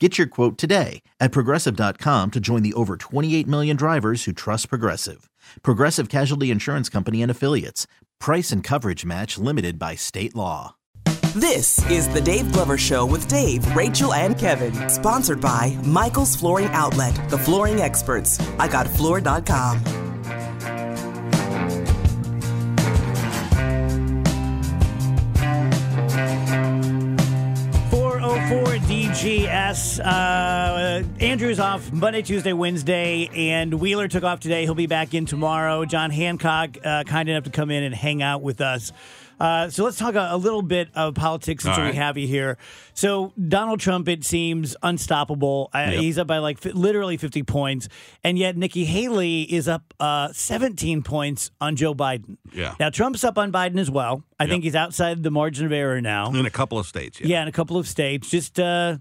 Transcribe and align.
Get 0.00 0.18
your 0.18 0.26
quote 0.26 0.58
today 0.58 1.02
at 1.20 1.30
progressive.com 1.30 2.32
to 2.32 2.40
join 2.40 2.62
the 2.62 2.74
over 2.74 2.96
28 2.96 3.46
million 3.46 3.76
drivers 3.76 4.24
who 4.24 4.32
trust 4.32 4.68
Progressive. 4.68 5.30
Progressive 5.62 6.08
Casualty 6.08 6.50
Insurance 6.50 6.88
Company 6.88 7.22
and 7.22 7.30
Affiliates. 7.30 7.86
Price 8.18 8.50
and 8.50 8.64
coverage 8.64 9.04
match 9.04 9.38
limited 9.38 9.78
by 9.78 9.94
state 9.94 10.34
law. 10.34 10.74
This 11.36 11.78
is 11.90 12.08
the 12.08 12.20
Dave 12.20 12.50
Glover 12.52 12.76
Show 12.76 13.06
with 13.06 13.28
Dave, 13.28 13.74
Rachel, 13.74 14.14
and 14.14 14.36
Kevin. 14.36 14.88
Sponsored 14.88 15.40
by 15.40 15.78
Michael's 15.84 16.34
Flooring 16.34 16.68
Outlet, 16.68 17.28
the 17.30 17.38
flooring 17.38 17.80
experts. 17.80 18.40
I 18.58 18.68
got 18.68 18.88
floor.com. 18.88 20.03
404 29.14 29.24
DGS. 29.24 30.00
Uh, 30.04 31.04
Andrew's 31.20 31.60
off 31.60 31.92
Monday, 31.92 32.22
Tuesday, 32.22 32.52
Wednesday, 32.52 33.30
and 33.32 33.74
Wheeler 33.74 34.08
took 34.08 34.24
off 34.24 34.40
today. 34.40 34.62
He'll 34.64 34.74
be 34.74 34.86
back 34.86 35.14
in 35.14 35.26
tomorrow. 35.26 35.84
John 35.84 36.10
Hancock, 36.10 36.76
uh, 36.84 37.04
kind 37.04 37.28
enough 37.28 37.44
to 37.44 37.50
come 37.50 37.70
in 37.70 37.84
and 37.84 37.94
hang 37.94 38.22
out 38.22 38.42
with 38.42 38.60
us. 38.60 38.92
Uh, 39.40 39.68
so 39.68 39.84
let's 39.84 39.98
talk 39.98 40.14
a, 40.14 40.28
a, 40.30 40.36
little 40.36 40.62
bit 40.62 40.88
of 40.94 41.14
politics 41.14 41.64
since 41.64 41.76
right. 41.76 41.90
we 41.90 41.96
have 41.96 42.16
you 42.16 42.26
here. 42.26 42.56
So 42.94 43.32
Donald 43.48 43.80
Trump, 43.80 44.08
it 44.08 44.24
seems 44.24 44.76
unstoppable. 44.82 45.70
Uh. 45.72 45.90
He's 45.90 46.18
up 46.18 46.26
by 46.26 46.38
like 46.38 46.64
f- 46.64 46.74
literally 46.74 47.16
50 47.16 47.42
points, 47.42 47.88
and 48.22 48.38
yet 48.38 48.56
Nikki 48.56 48.84
Haley 48.84 49.42
is 49.42 49.68
up 49.68 49.94
uh, 50.00 50.32
17 50.32 51.02
points 51.02 51.50
on 51.60 51.76
Joe 51.76 51.94
Biden. 51.94 52.36
Yeah. 52.52 52.74
Now 52.78 52.90
Trump's 52.90 53.24
up 53.24 53.38
on 53.38 53.52
Biden 53.52 53.78
as 53.78 53.90
well. 53.90 54.24
I 54.38 54.44
yep. 54.44 54.50
think 54.50 54.64
he's 54.64 54.74
outside 54.74 55.22
the 55.22 55.30
margin 55.30 55.66
of 55.66 55.72
error 55.72 56.00
now 56.00 56.32
in 56.32 56.46
a 56.46 56.50
couple 56.50 56.78
of 56.78 56.86
states. 56.86 57.20
Yeah, 57.20 57.26
yeah 57.26 57.42
in 57.42 57.48
a 57.48 57.52
couple 57.52 57.76
of 57.76 57.88
states. 57.88 58.30
Just 58.30 58.60
uh, 58.60 58.98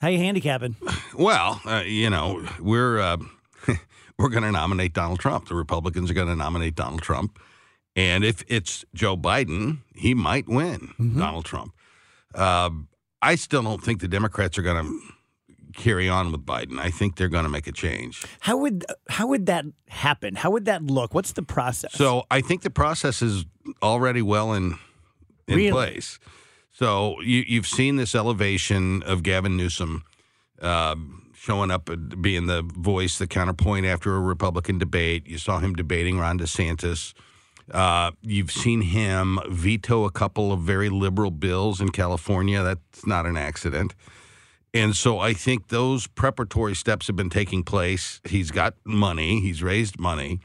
how 0.00 0.08
you 0.08 0.18
handicapping? 0.18 0.76
Well, 1.18 1.62
uh, 1.64 1.82
you 1.86 2.10
know 2.10 2.46
we're 2.60 2.98
uh, 2.98 3.16
we're 4.18 4.28
going 4.28 4.42
to 4.42 4.52
nominate 4.52 4.92
Donald 4.92 5.18
Trump. 5.18 5.48
The 5.48 5.54
Republicans 5.54 6.10
are 6.10 6.14
going 6.14 6.28
to 6.28 6.36
nominate 6.36 6.74
Donald 6.74 7.00
Trump. 7.00 7.38
And 7.96 8.24
if 8.24 8.44
it's 8.46 8.84
Joe 8.94 9.16
Biden, 9.16 9.78
he 9.94 10.14
might 10.14 10.46
win 10.48 10.92
mm-hmm. 10.98 11.18
Donald 11.18 11.46
Trump. 11.46 11.72
Uh, 12.34 12.70
I 13.22 13.34
still 13.34 13.62
don't 13.62 13.82
think 13.82 14.00
the 14.00 14.08
Democrats 14.08 14.58
are 14.58 14.62
going 14.62 14.84
to 14.84 15.00
carry 15.72 16.08
on 16.08 16.30
with 16.30 16.44
Biden. 16.44 16.78
I 16.78 16.90
think 16.90 17.16
they're 17.16 17.28
going 17.28 17.44
to 17.44 17.50
make 17.50 17.66
a 17.66 17.72
change. 17.72 18.24
How 18.40 18.58
would 18.58 18.84
how 19.08 19.26
would 19.28 19.46
that 19.46 19.64
happen? 19.88 20.34
How 20.34 20.50
would 20.50 20.66
that 20.66 20.82
look? 20.82 21.14
What's 21.14 21.32
the 21.32 21.42
process? 21.42 21.92
So 21.94 22.24
I 22.30 22.42
think 22.42 22.62
the 22.62 22.70
process 22.70 23.22
is 23.22 23.44
already 23.82 24.22
well 24.22 24.52
in 24.52 24.78
in 25.48 25.56
really? 25.56 25.70
place. 25.70 26.18
So 26.72 27.18
you, 27.22 27.56
have 27.56 27.66
seen 27.66 27.96
this 27.96 28.14
elevation 28.14 29.02
of 29.04 29.22
Gavin 29.22 29.56
Newsom 29.56 30.04
uh, 30.60 30.96
showing 31.34 31.70
up, 31.70 31.88
and 31.88 32.20
being 32.20 32.48
the 32.48 32.62
voice, 32.62 33.16
the 33.16 33.26
counterpoint 33.26 33.86
after 33.86 34.14
a 34.14 34.20
Republican 34.20 34.78
debate. 34.78 35.26
You 35.26 35.38
saw 35.38 35.58
him 35.58 35.74
debating 35.74 36.18
Ron 36.18 36.38
DeSantis. 36.38 37.14
Uh, 37.70 38.12
you've 38.22 38.50
seen 38.50 38.80
him 38.80 39.40
veto 39.48 40.04
a 40.04 40.10
couple 40.10 40.52
of 40.52 40.60
very 40.60 40.88
liberal 40.88 41.30
bills 41.30 41.80
in 41.80 41.90
California. 41.90 42.62
That's 42.62 43.06
not 43.06 43.26
an 43.26 43.36
accident. 43.36 43.94
And 44.72 44.94
so 44.94 45.18
I 45.18 45.32
think 45.32 45.68
those 45.68 46.06
preparatory 46.06 46.74
steps 46.74 47.06
have 47.06 47.16
been 47.16 47.30
taking 47.30 47.62
place. 47.62 48.20
He's 48.24 48.50
got 48.50 48.74
money, 48.84 49.40
he's 49.40 49.62
raised 49.62 49.98
money. 49.98 50.40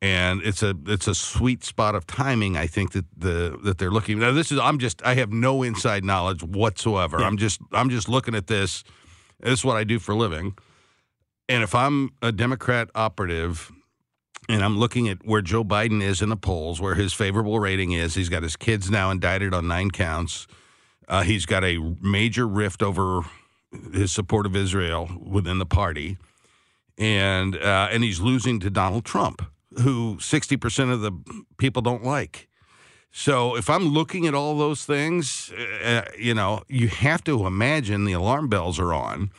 And 0.00 0.40
it's 0.42 0.62
a 0.62 0.76
it's 0.86 1.08
a 1.08 1.14
sweet 1.14 1.64
spot 1.64 1.96
of 1.96 2.06
timing. 2.06 2.56
I 2.56 2.68
think 2.68 2.92
that 2.92 3.04
the 3.16 3.58
that 3.64 3.78
they're 3.78 3.90
looking. 3.90 4.20
Now 4.20 4.30
this 4.30 4.52
is 4.52 4.58
I'm 4.58 4.78
just 4.78 5.04
I 5.04 5.14
have 5.14 5.32
no 5.32 5.64
inside 5.64 6.04
knowledge 6.04 6.42
whatsoever. 6.42 7.18
Yeah. 7.18 7.26
I'm 7.26 7.36
just 7.36 7.60
I'm 7.72 7.90
just 7.90 8.08
looking 8.08 8.36
at 8.36 8.46
this. 8.46 8.84
This 9.40 9.58
is 9.58 9.64
what 9.64 9.76
I 9.76 9.82
do 9.82 9.98
for 9.98 10.12
a 10.12 10.14
living. 10.16 10.56
And 11.48 11.64
if 11.64 11.74
I'm 11.74 12.10
a 12.22 12.30
Democrat 12.30 12.90
operative 12.94 13.72
and 14.48 14.64
I'm 14.64 14.78
looking 14.78 15.08
at 15.08 15.18
where 15.24 15.42
Joe 15.42 15.64
Biden 15.64 16.02
is 16.02 16.22
in 16.22 16.28
the 16.30 16.36
polls, 16.36 16.80
where 16.80 16.94
his 16.94 17.12
favorable 17.12 17.60
rating 17.60 17.92
is. 17.92 18.14
He's 18.14 18.28
got 18.28 18.42
his 18.42 18.56
kids 18.56 18.90
now 18.90 19.10
indicted 19.10 19.52
on 19.52 19.68
nine 19.68 19.90
counts. 19.90 20.46
Uh, 21.06 21.22
he's 21.22 21.46
got 21.46 21.64
a 21.64 21.78
major 22.00 22.46
rift 22.46 22.82
over 22.82 23.22
his 23.92 24.12
support 24.12 24.46
of 24.46 24.56
Israel 24.56 25.10
within 25.20 25.58
the 25.58 25.66
party, 25.66 26.16
and 26.96 27.56
uh, 27.56 27.88
and 27.90 28.02
he's 28.02 28.20
losing 28.20 28.60
to 28.60 28.70
Donald 28.70 29.04
Trump, 29.04 29.42
who 29.82 30.18
sixty 30.20 30.56
percent 30.56 30.90
of 30.90 31.00
the 31.00 31.12
people 31.58 31.82
don't 31.82 32.04
like. 32.04 32.48
So 33.10 33.56
if 33.56 33.70
I'm 33.70 33.88
looking 33.88 34.26
at 34.26 34.34
all 34.34 34.58
those 34.58 34.84
things, 34.84 35.50
uh, 35.82 36.02
you 36.18 36.34
know, 36.34 36.62
you 36.68 36.88
have 36.88 37.24
to 37.24 37.46
imagine 37.46 38.04
the 38.04 38.12
alarm 38.12 38.48
bells 38.48 38.78
are 38.78 38.92
on. 38.92 39.30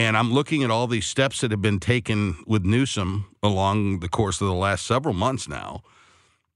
And 0.00 0.16
I'm 0.16 0.32
looking 0.32 0.64
at 0.64 0.70
all 0.70 0.86
these 0.86 1.06
steps 1.06 1.42
that 1.42 1.50
have 1.50 1.60
been 1.60 1.78
taken 1.78 2.42
with 2.46 2.64
Newsom 2.64 3.36
along 3.42 4.00
the 4.00 4.08
course 4.08 4.40
of 4.40 4.46
the 4.46 4.54
last 4.54 4.86
several 4.86 5.12
months 5.12 5.46
now. 5.46 5.82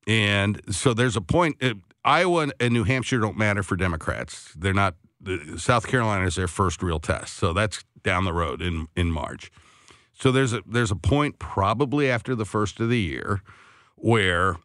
And 0.06 0.62
so 0.70 0.94
there's 0.94 1.14
a 1.14 1.20
point. 1.20 1.62
Uh, 1.62 1.74
Iowa 2.06 2.48
and 2.58 2.72
New 2.72 2.84
Hampshire 2.84 3.18
don't 3.18 3.36
matter 3.36 3.62
for 3.62 3.76
Democrats. 3.76 4.54
They're 4.56 4.72
not. 4.72 4.94
South 5.58 5.86
Carolina 5.86 6.24
is 6.24 6.36
their 6.36 6.48
first 6.48 6.82
real 6.82 6.98
test, 6.98 7.34
so 7.34 7.52
that's 7.52 7.84
down 8.02 8.24
the 8.24 8.32
road 8.32 8.62
in 8.62 8.88
in 8.96 9.10
March. 9.10 9.50
So 10.14 10.32
there's 10.32 10.54
a 10.54 10.62
there's 10.66 10.90
a 10.90 10.96
point 10.96 11.38
probably 11.38 12.10
after 12.10 12.34
the 12.34 12.46
first 12.46 12.80
of 12.80 12.88
the 12.88 13.00
year 13.00 13.42
where 13.96 14.56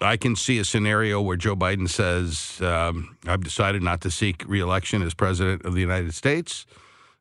I 0.00 0.16
can 0.16 0.36
see 0.36 0.60
a 0.60 0.64
scenario 0.64 1.20
where 1.20 1.36
Joe 1.36 1.56
Biden 1.56 1.88
says, 1.88 2.60
um, 2.60 3.16
"I've 3.26 3.42
decided 3.42 3.82
not 3.82 4.00
to 4.02 4.12
seek 4.12 4.44
reelection 4.46 5.02
as 5.02 5.12
president 5.12 5.64
of 5.64 5.74
the 5.74 5.80
United 5.80 6.14
States." 6.14 6.66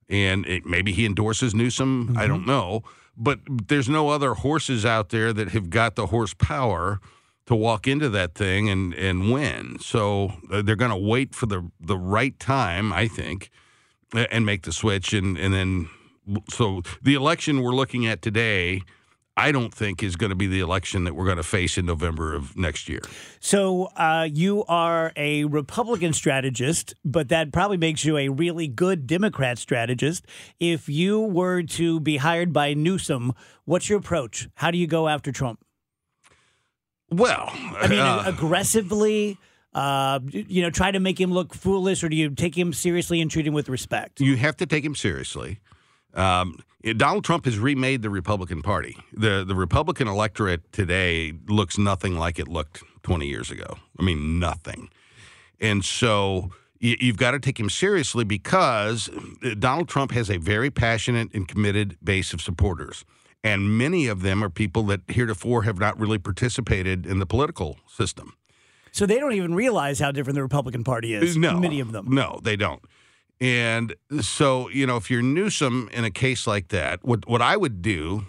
And 0.09 0.45
it, 0.45 0.65
maybe 0.65 0.91
he 0.93 1.05
endorses 1.05 1.53
Newsom. 1.53 2.07
Mm-hmm. 2.07 2.17
I 2.17 2.27
don't 2.27 2.45
know, 2.45 2.83
but 3.15 3.39
there's 3.67 3.89
no 3.89 4.09
other 4.09 4.35
horses 4.35 4.85
out 4.85 5.09
there 5.09 5.33
that 5.33 5.49
have 5.49 5.69
got 5.69 5.95
the 5.95 6.07
horsepower 6.07 6.99
to 7.45 7.55
walk 7.55 7.87
into 7.87 8.09
that 8.09 8.35
thing 8.35 8.69
and 8.69 8.93
and 8.93 9.31
win. 9.31 9.77
So 9.79 10.33
uh, 10.51 10.61
they're 10.61 10.75
going 10.75 10.91
to 10.91 10.97
wait 10.97 11.33
for 11.33 11.45
the 11.45 11.69
the 11.79 11.97
right 11.97 12.37
time, 12.39 12.93
I 12.93 13.07
think, 13.07 13.49
and 14.13 14.45
make 14.45 14.63
the 14.63 14.71
switch, 14.71 15.13
and 15.13 15.37
and 15.37 15.53
then 15.53 15.89
so 16.49 16.81
the 17.01 17.15
election 17.15 17.61
we're 17.61 17.75
looking 17.75 18.05
at 18.05 18.21
today 18.21 18.81
I 19.37 19.51
don't 19.51 19.73
think 19.73 20.01
is 20.01 20.15
going 20.15 20.31
to 20.31 20.35
be 20.35 20.47
the 20.47 20.61
election 20.61 21.03
that 21.03 21.15
we're 21.15 21.25
going 21.25 21.37
to 21.37 21.43
face 21.43 21.77
in 21.77 21.85
November 21.85 22.33
of 22.33 22.57
next 22.57 22.89
year. 22.89 23.01
So 23.39 23.85
uh, 23.95 24.27
you 24.29 24.65
are 24.67 25.13
a 25.15 25.45
Republican 25.45 26.11
strategist, 26.13 26.95
but 27.05 27.29
that 27.29 27.53
probably 27.53 27.77
makes 27.77 28.03
you 28.03 28.17
a 28.17 28.29
really 28.29 28.67
good 28.67 29.05
Democrat 29.05 29.59
strategist. 29.59 30.25
If 30.59 30.89
you 30.89 31.21
were 31.21 31.61
to 31.63 31.99
be 31.99 32.17
hired 32.17 32.51
by 32.51 32.73
Newsom, 32.73 33.33
what's 33.65 33.89
your 33.89 33.99
approach? 33.99 34.49
How 34.55 34.71
do 34.71 34.79
you 34.79 34.87
go 34.87 35.07
after 35.07 35.31
Trump? 35.31 35.63
Well, 37.09 37.51
I 37.53 37.87
mean, 37.87 37.99
uh, 37.99 38.23
aggressively. 38.25 39.37
Uh, 39.73 40.19
you 40.31 40.63
know, 40.63 40.71
try 40.71 40.89
to 40.89 40.99
make 40.99 41.21
him 41.21 41.31
look 41.31 41.53
foolish, 41.53 42.03
or 42.03 42.09
do 42.09 42.15
you 42.15 42.31
take 42.31 42.57
him 42.57 42.73
seriously 42.73 43.21
and 43.21 43.29
treat 43.29 43.45
him 43.45 43.53
with 43.53 43.69
respect? 43.69 44.19
You 44.19 44.35
have 44.35 44.57
to 44.57 44.65
take 44.65 44.83
him 44.83 44.95
seriously. 44.95 45.59
Um, 46.15 46.59
Donald 46.93 47.23
Trump 47.23 47.45
has 47.45 47.59
remade 47.59 48.01
the 48.01 48.09
Republican 48.09 48.61
Party. 48.61 48.97
The 49.13 49.43
the 49.43 49.55
Republican 49.55 50.07
electorate 50.07 50.71
today 50.71 51.33
looks 51.47 51.77
nothing 51.77 52.17
like 52.17 52.39
it 52.39 52.47
looked 52.47 52.83
20 53.03 53.27
years 53.27 53.51
ago. 53.51 53.77
I 53.99 54.03
mean, 54.03 54.39
nothing. 54.39 54.89
And 55.59 55.83
so 55.83 56.51
you, 56.79 56.95
you've 56.99 57.17
got 57.17 57.31
to 57.31 57.39
take 57.39 57.59
him 57.59 57.69
seriously 57.69 58.23
because 58.23 59.09
uh, 59.09 59.55
Donald 59.57 59.87
Trump 59.87 60.11
has 60.11 60.29
a 60.29 60.37
very 60.37 60.69
passionate 60.69 61.33
and 61.33 61.47
committed 61.47 61.97
base 62.03 62.33
of 62.33 62.41
supporters. 62.41 63.05
And 63.43 63.77
many 63.77 64.07
of 64.07 64.21
them 64.21 64.43
are 64.43 64.49
people 64.49 64.83
that 64.83 65.01
heretofore 65.07 65.63
have 65.63 65.79
not 65.79 65.97
really 65.99 66.17
participated 66.17 67.05
in 67.05 67.19
the 67.19 67.25
political 67.25 67.77
system. 67.87 68.33
So 68.91 69.05
they 69.05 69.19
don't 69.19 69.33
even 69.33 69.53
realize 69.53 69.99
how 69.99 70.11
different 70.11 70.35
the 70.35 70.41
Republican 70.41 70.83
Party 70.83 71.13
is. 71.13 71.37
No, 71.37 71.59
Many 71.59 71.79
of 71.79 71.91
them. 71.91 72.07
No, 72.09 72.39
they 72.43 72.55
don't. 72.55 72.81
And 73.39 73.95
so, 74.21 74.69
you 74.69 74.87
know, 74.87 74.97
if 74.97 75.11
you're 75.11 75.21
Newsom 75.21 75.89
in 75.93 76.03
a 76.03 76.11
case 76.11 76.47
like 76.47 76.69
that, 76.69 77.03
what 77.03 77.27
what 77.27 77.41
I 77.41 77.55
would 77.55 77.81
do, 77.81 78.25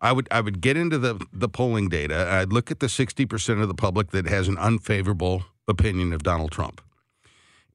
I 0.00 0.12
would 0.12 0.28
I 0.30 0.40
would 0.40 0.60
get 0.60 0.76
into 0.76 0.98
the 0.98 1.24
the 1.32 1.48
polling 1.48 1.88
data. 1.88 2.28
I'd 2.30 2.52
look 2.52 2.70
at 2.70 2.80
the 2.80 2.86
60% 2.86 3.60
of 3.60 3.68
the 3.68 3.74
public 3.74 4.10
that 4.12 4.26
has 4.26 4.48
an 4.48 4.58
unfavorable 4.58 5.44
opinion 5.66 6.12
of 6.12 6.22
Donald 6.22 6.52
Trump. 6.52 6.80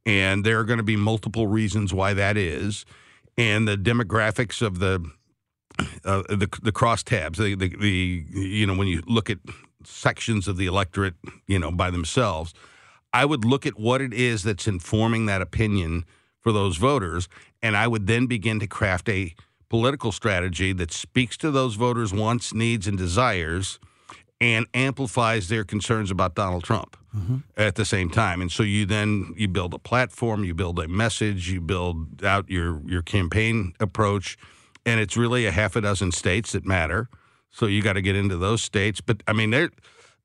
And 0.05 0.45
there 0.45 0.59
are 0.59 0.63
going 0.63 0.77
to 0.77 0.83
be 0.83 0.95
multiple 0.95 1.47
reasons 1.47 1.93
why 1.93 2.13
that 2.13 2.37
is. 2.37 2.85
And 3.37 3.67
the 3.67 3.75
demographics 3.75 4.61
of 4.61 4.79
the 4.79 5.05
uh, 6.03 6.23
the 6.29 6.47
the 6.61 6.71
crosstabs, 6.71 7.37
the, 7.37 7.55
the 7.55 7.75
the 7.75 8.25
you 8.31 8.65
know 8.65 8.75
when 8.75 8.87
you 8.87 9.01
look 9.05 9.29
at 9.29 9.39
sections 9.83 10.47
of 10.47 10.57
the 10.57 10.65
electorate, 10.65 11.15
you 11.47 11.59
know 11.59 11.71
by 11.71 11.89
themselves, 11.89 12.53
I 13.13 13.25
would 13.25 13.45
look 13.45 13.65
at 13.65 13.79
what 13.79 14.01
it 14.01 14.13
is 14.13 14.44
that's 14.44 14.67
informing 14.67 15.25
that 15.25 15.41
opinion 15.41 16.06
for 16.41 16.51
those 16.51 16.77
voters, 16.77 17.27
and 17.61 17.75
I 17.75 17.88
would 17.88 18.07
then 18.07 18.27
begin 18.27 18.59
to 18.59 18.67
craft 18.67 19.09
a 19.09 19.33
political 19.69 20.11
strategy 20.11 20.73
that 20.73 20.91
speaks 20.91 21.38
to 21.38 21.51
those 21.51 21.75
voters' 21.75 22.13
wants, 22.13 22.53
needs, 22.53 22.88
and 22.88 22.97
desires, 22.97 23.79
and 24.41 24.65
amplifies 24.73 25.50
their 25.50 25.63
concerns 25.63 26.11
about 26.11 26.33
Donald 26.33 26.63
Trump 26.63 26.97
mm-hmm. 27.15 27.38
at 27.57 27.75
the 27.75 27.85
same 27.85 28.09
time. 28.09 28.41
And 28.41 28.51
so 28.51 28.63
you 28.63 28.85
then 28.85 29.33
you 29.35 29.47
build 29.47 29.73
a 29.73 29.79
platform, 29.79 30.44
you 30.44 30.53
build 30.53 30.79
a 30.79 30.88
message, 30.88 31.50
you 31.50 31.61
build 31.61 32.23
out 32.23 32.50
your 32.50 32.81
your 32.88 33.01
campaign 33.01 33.73
approach, 33.79 34.38
and 34.85 35.00
it's 35.00 35.17
really 35.17 35.45
a 35.45 35.51
half 35.51 35.75
a 35.75 35.81
dozen 35.81 36.11
states 36.11 36.53
that 36.53 36.65
matter. 36.65 37.09
So 37.51 37.65
you 37.65 37.81
got 37.81 37.94
to 37.94 38.01
get 38.01 38.15
into 38.15 38.38
those 38.38 38.61
states. 38.61 39.01
But 39.01 39.23
I 39.27 39.33
mean, 39.33 39.50
there 39.50 39.71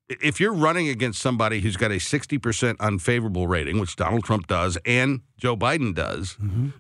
if 0.09 0.39
you're 0.41 0.53
running 0.53 0.89
against 0.89 1.21
somebody 1.21 1.61
who's 1.61 1.77
got 1.77 1.91
a 1.91 1.95
60% 1.97 2.77
unfavorable 2.81 3.47
rating, 3.47 3.79
which 3.79 3.97
Donald 3.97 4.25
Trump 4.25 4.47
does 4.47 4.77
and 4.85 5.21
Joe 5.39 5.57
Biden 5.57 5.95
does, 5.95 6.37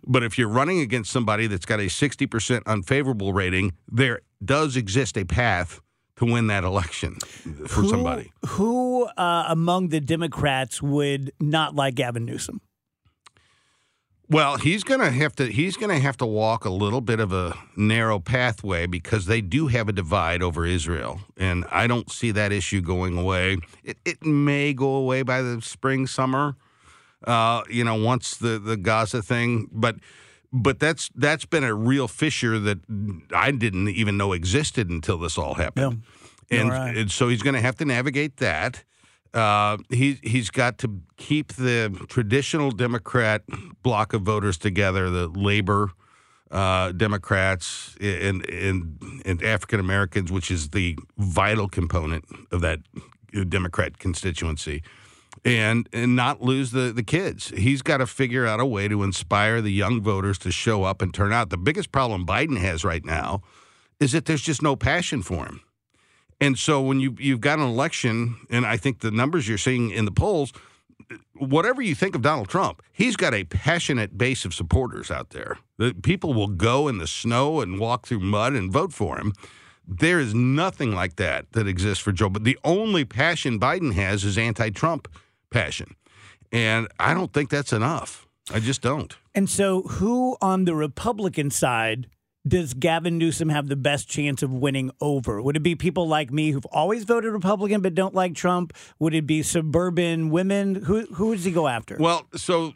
but 0.06 0.22
if 0.22 0.38
you're 0.38 0.48
running 0.48 0.80
against 0.80 1.10
somebody 1.10 1.46
that's 1.46 1.64
got 1.66 1.80
a 1.80 1.84
60% 1.84 2.62
unfavorable 2.66 3.32
rating, 3.32 3.72
there 3.90 4.20
does 4.44 4.76
exist 4.76 5.16
a 5.16 5.24
path 5.24 5.80
to 6.16 6.24
win 6.26 6.46
that 6.48 6.64
election 6.64 7.14
for 7.66 7.82
Who- 7.82 7.88
somebody. 7.88 8.32
Who 8.48 9.04
uh, 9.04 9.46
among 9.48 9.88
the 9.88 10.00
Democrats 10.00 10.80
would 10.82 11.32
not 11.40 11.74
like 11.74 11.94
Gavin 11.94 12.24
Newsom? 12.24 12.60
Well, 14.30 14.56
he's 14.56 14.84
going 14.84 15.00
to 15.00 15.10
have 15.10 15.36
to 15.36 15.46
he's 15.46 15.76
going 15.76 15.90
to 15.90 15.98
have 15.98 16.16
to 16.18 16.26
walk 16.26 16.64
a 16.64 16.70
little 16.70 17.02
bit 17.02 17.20
of 17.20 17.32
a 17.32 17.54
narrow 17.76 18.18
pathway 18.18 18.86
because 18.86 19.26
they 19.26 19.40
do 19.40 19.66
have 19.66 19.88
a 19.88 19.92
divide 19.92 20.42
over 20.42 20.64
Israel, 20.64 21.20
and 21.36 21.64
I 21.70 21.86
don't 21.86 22.10
see 22.10 22.30
that 22.30 22.50
issue 22.50 22.80
going 22.80 23.18
away. 23.18 23.58
It, 23.82 23.98
it 24.04 24.24
may 24.24 24.72
go 24.72 24.94
away 24.94 25.22
by 25.22 25.42
the 25.42 25.60
spring 25.60 26.06
summer, 26.06 26.56
uh, 27.26 27.62
you 27.68 27.84
know, 27.84 27.96
once 27.96 28.36
the 28.36 28.58
the 28.58 28.78
Gaza 28.78 29.22
thing, 29.22 29.68
but 29.70 29.96
but 30.52 30.78
that's 30.78 31.10
that's 31.14 31.44
been 31.44 31.64
a 31.64 31.74
real 31.74 32.08
fissure 32.08 32.58
that 32.60 32.78
I 33.34 33.50
didn't 33.50 33.88
even 33.90 34.16
know 34.16 34.32
existed 34.32 34.88
until 34.88 35.18
this 35.18 35.36
all 35.36 35.54
happened. 35.54 36.02
And, 36.50 36.70
All 36.70 36.78
right. 36.78 36.96
and 36.96 37.10
so 37.10 37.28
he's 37.28 37.42
going 37.42 37.54
to 37.54 37.60
have 37.60 37.76
to 37.76 37.84
navigate 37.84 38.36
that. 38.38 38.84
Uh, 39.34 39.78
he 39.90 40.20
he's 40.22 40.48
got 40.48 40.78
to 40.78 41.00
keep 41.16 41.54
the 41.54 42.06
traditional 42.08 42.70
Democrat 42.70 43.42
block 43.82 44.12
of 44.12 44.22
voters 44.22 44.56
together, 44.56 45.10
the 45.10 45.26
labor 45.26 45.90
uh, 46.52 46.92
Democrats 46.92 47.96
and 48.00 48.48
and, 48.48 49.22
and 49.24 49.42
African 49.42 49.80
Americans, 49.80 50.30
which 50.30 50.50
is 50.50 50.70
the 50.70 50.96
vital 51.18 51.68
component 51.68 52.24
of 52.52 52.60
that 52.60 52.78
Democrat 53.48 53.98
constituency, 53.98 54.82
and 55.44 55.88
and 55.92 56.14
not 56.14 56.40
lose 56.40 56.70
the 56.70 56.92
the 56.92 57.02
kids. 57.02 57.48
He's 57.56 57.82
got 57.82 57.96
to 57.96 58.06
figure 58.06 58.46
out 58.46 58.60
a 58.60 58.66
way 58.66 58.86
to 58.86 59.02
inspire 59.02 59.60
the 59.60 59.72
young 59.72 60.00
voters 60.00 60.38
to 60.38 60.52
show 60.52 60.84
up 60.84 61.02
and 61.02 61.12
turn 61.12 61.32
out. 61.32 61.50
The 61.50 61.56
biggest 61.56 61.90
problem 61.90 62.24
Biden 62.24 62.58
has 62.58 62.84
right 62.84 63.04
now 63.04 63.42
is 63.98 64.12
that 64.12 64.26
there's 64.26 64.42
just 64.42 64.62
no 64.62 64.76
passion 64.76 65.22
for 65.22 65.46
him. 65.46 65.60
And 66.40 66.58
so 66.58 66.80
when 66.80 67.00
you 67.00 67.16
you've 67.18 67.40
got 67.40 67.58
an 67.58 67.64
election, 67.64 68.36
and 68.50 68.66
I 68.66 68.76
think 68.76 69.00
the 69.00 69.10
numbers 69.10 69.48
you're 69.48 69.58
seeing 69.58 69.90
in 69.90 70.04
the 70.04 70.10
polls, 70.10 70.52
whatever 71.34 71.82
you 71.82 71.94
think 71.94 72.14
of 72.14 72.22
Donald 72.22 72.48
Trump, 72.48 72.82
he's 72.92 73.16
got 73.16 73.34
a 73.34 73.44
passionate 73.44 74.16
base 74.18 74.44
of 74.44 74.54
supporters 74.54 75.10
out 75.10 75.30
there. 75.30 75.58
The 75.78 75.94
people 75.94 76.34
will 76.34 76.48
go 76.48 76.88
in 76.88 76.98
the 76.98 77.06
snow 77.06 77.60
and 77.60 77.78
walk 77.78 78.06
through 78.06 78.20
mud 78.20 78.54
and 78.54 78.72
vote 78.72 78.92
for 78.92 79.18
him. 79.18 79.32
There 79.86 80.18
is 80.18 80.34
nothing 80.34 80.94
like 80.94 81.16
that 81.16 81.52
that 81.52 81.68
exists 81.68 82.02
for 82.02 82.10
Joe. 82.10 82.30
But 82.30 82.44
the 82.44 82.58
only 82.64 83.04
passion 83.04 83.60
Biden 83.60 83.92
has 83.94 84.24
is 84.24 84.38
anti-Trump 84.38 85.08
passion, 85.50 85.94
and 86.50 86.88
I 86.98 87.14
don't 87.14 87.32
think 87.32 87.50
that's 87.50 87.72
enough. 87.72 88.26
I 88.52 88.60
just 88.60 88.82
don't. 88.82 89.16
And 89.34 89.48
so, 89.48 89.82
who 89.82 90.36
on 90.40 90.64
the 90.64 90.74
Republican 90.74 91.50
side 91.50 92.08
does 92.46 92.74
Gavin 92.74 93.18
Newsom 93.18 93.48
have 93.48 93.68
the 93.68 93.76
best 93.76 94.08
chance 94.08 94.42
of 94.42 94.52
winning 94.52 94.90
over? 95.00 95.40
Would 95.40 95.56
it 95.56 95.62
be 95.62 95.74
people 95.74 96.06
like 96.06 96.30
me 96.30 96.50
who've 96.50 96.66
always 96.66 97.04
voted 97.04 97.32
Republican 97.32 97.80
but 97.80 97.94
don't 97.94 98.14
like 98.14 98.34
Trump? 98.34 98.72
Would 98.98 99.14
it 99.14 99.26
be 99.26 99.42
suburban 99.42 100.30
women? 100.30 100.74
Who 100.74 101.06
who 101.06 101.34
does 101.34 101.44
he 101.44 101.52
go 101.52 101.68
after? 101.68 101.96
Well, 101.98 102.26
so 102.34 102.74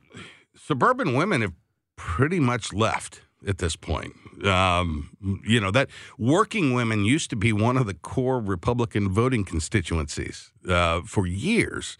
suburban 0.56 1.14
women 1.14 1.42
have 1.42 1.52
pretty 1.96 2.40
much 2.40 2.72
left 2.72 3.20
at 3.46 3.58
this 3.58 3.76
point. 3.76 4.14
Um, 4.44 5.10
you 5.44 5.60
know 5.60 5.70
that 5.72 5.88
working 6.16 6.72
women 6.72 7.04
used 7.04 7.28
to 7.30 7.36
be 7.36 7.52
one 7.52 7.76
of 7.76 7.86
the 7.86 7.94
core 7.94 8.40
Republican 8.40 9.10
voting 9.10 9.44
constituencies 9.44 10.52
uh, 10.68 11.02
for 11.02 11.26
years. 11.26 11.98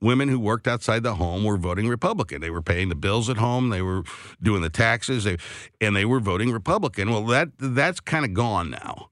Women 0.00 0.28
who 0.28 0.38
worked 0.38 0.68
outside 0.68 1.02
the 1.02 1.16
home 1.16 1.44
were 1.44 1.56
voting 1.56 1.88
Republican. 1.88 2.40
They 2.40 2.50
were 2.50 2.62
paying 2.62 2.88
the 2.88 2.94
bills 2.94 3.28
at 3.28 3.36
home. 3.36 3.70
They 3.70 3.82
were 3.82 4.04
doing 4.40 4.62
the 4.62 4.70
taxes, 4.70 5.24
they, 5.24 5.38
and 5.80 5.96
they 5.96 6.04
were 6.04 6.20
voting 6.20 6.52
Republican. 6.52 7.10
Well, 7.10 7.24
that 7.26 7.48
that's 7.58 8.00
kind 8.00 8.24
of 8.24 8.32
gone 8.32 8.70
now. 8.70 9.10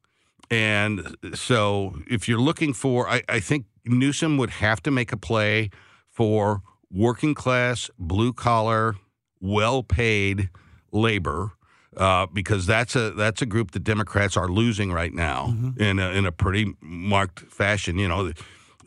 And 0.51 1.17
so, 1.35 1.97
if 2.09 2.29
you're 2.29 2.41
looking 2.41 2.73
for, 2.73 3.09
I, 3.09 3.23
I 3.29 3.41
think 3.41 3.67
Newsom 3.85 4.37
would 4.39 4.51
have 4.51 4.81
to 4.85 4.93
make 4.93 5.13
a 5.13 5.17
play 5.17 5.71
for 6.09 6.63
working 6.91 7.35
class, 7.35 7.91
blue 7.99 8.33
collar, 8.33 8.95
well 9.41 9.83
paid 9.83 10.51
labor. 10.93 11.53
Uh, 11.97 12.27
because 12.27 12.67
that's 12.67 12.95
a 12.95 13.11
that's 13.13 13.41
a 13.41 13.47
group 13.47 13.71
that 13.71 13.83
Democrats 13.83 14.37
are 14.37 14.49
losing 14.49 14.93
right 14.93 15.15
now 15.15 15.57
in 15.79 15.99
a, 15.99 16.11
in 16.11 16.27
a 16.27 16.33
pretty 16.33 16.75
marked 16.83 17.41
fashion. 17.41 17.99
You 17.99 18.07
know, 18.07 18.33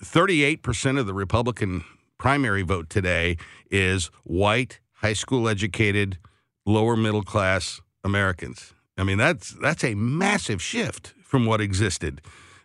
thirty 0.04 0.44
eight 0.44 0.64
percent 0.64 0.98
of 0.98 1.06
the 1.06 1.14
Republican 1.14 1.84
primary 2.18 2.62
vote 2.62 2.90
today 2.90 3.38
is 3.72 4.12
white, 4.24 4.80
high 4.96 5.14
school 5.14 5.48
educated, 5.48 6.18
lower 6.66 6.96
middle 6.96 7.24
class 7.24 7.82
Americans. 8.04 8.74
I 8.98 9.04
mean, 9.04 9.18
that's 9.18 9.52
that's 9.62 9.84
a 9.84 9.96
massive 9.96 10.62
shift 10.62 11.14
from 11.24 11.46
what 11.46 11.62
existed, 11.62 12.22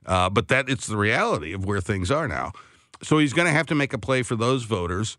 uh, 0.06 0.30
but 0.30 0.48
that 0.48 0.68
it's 0.68 0.86
the 0.86 0.96
reality 0.96 1.52
of 1.52 1.64
where 1.64 1.80
things 1.80 2.10
are 2.10 2.26
now. 2.26 2.52
So 3.02 3.18
he's 3.18 3.32
going 3.32 3.46
to 3.46 3.52
have 3.52 3.66
to 3.66 3.74
make 3.74 3.92
a 3.92 3.98
play 3.98 4.22
for 4.22 4.34
those 4.36 4.64
voters, 4.64 5.16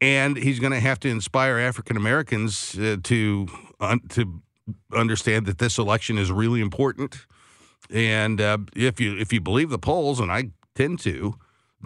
and 0.00 0.36
he's 0.36 0.58
going 0.58 0.72
to 0.72 0.80
have 0.80 0.98
to 1.00 1.08
inspire 1.08 1.58
African 1.58 1.96
Americans 1.96 2.76
uh, 2.78 2.96
to 3.04 3.46
un- 3.80 4.00
to 4.10 4.42
understand 4.92 5.46
that 5.46 5.58
this 5.58 5.78
election 5.78 6.18
is 6.18 6.32
really 6.32 6.60
important. 6.60 7.26
And 7.90 8.40
uh, 8.40 8.58
if 8.74 9.00
you 9.00 9.16
if 9.16 9.32
you 9.32 9.40
believe 9.40 9.70
the 9.70 9.78
polls, 9.78 10.18
and 10.18 10.32
I 10.32 10.50
tend 10.74 10.98
to, 11.00 11.34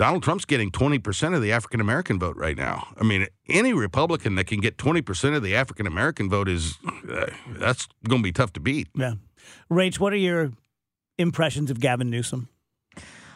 Donald 0.01 0.23
Trump's 0.23 0.47
getting 0.47 0.71
twenty 0.71 0.99
percent 0.99 1.35
of 1.35 1.43
the 1.43 1.53
African 1.53 1.79
American 1.79 2.19
vote 2.19 2.35
right 2.39 2.57
now. 2.57 2.89
I 2.99 3.05
mean, 3.05 3.27
any 3.51 3.75
Republican 3.75 4.35
that 4.37 4.47
can 4.47 4.59
get 4.61 4.79
twenty 4.79 5.03
percent 5.03 5.35
of 5.35 5.43
the 5.43 5.55
African 5.55 5.87
American 5.87 6.31
vote 6.31 6.49
is 6.49 6.79
uh, 7.13 7.27
that's 7.59 7.87
going 8.09 8.23
to 8.23 8.25
be 8.25 8.33
tough 8.33 8.55
to 8.55 8.61
beat. 8.61 8.89
yeah, 8.95 9.13
Rach, 9.71 10.01
what 10.01 10.15
are 10.15 10.17
your 10.17 10.53
impressions 11.19 11.71
of 11.71 11.81
Gavin 11.81 12.09
Newsom? 12.09 12.49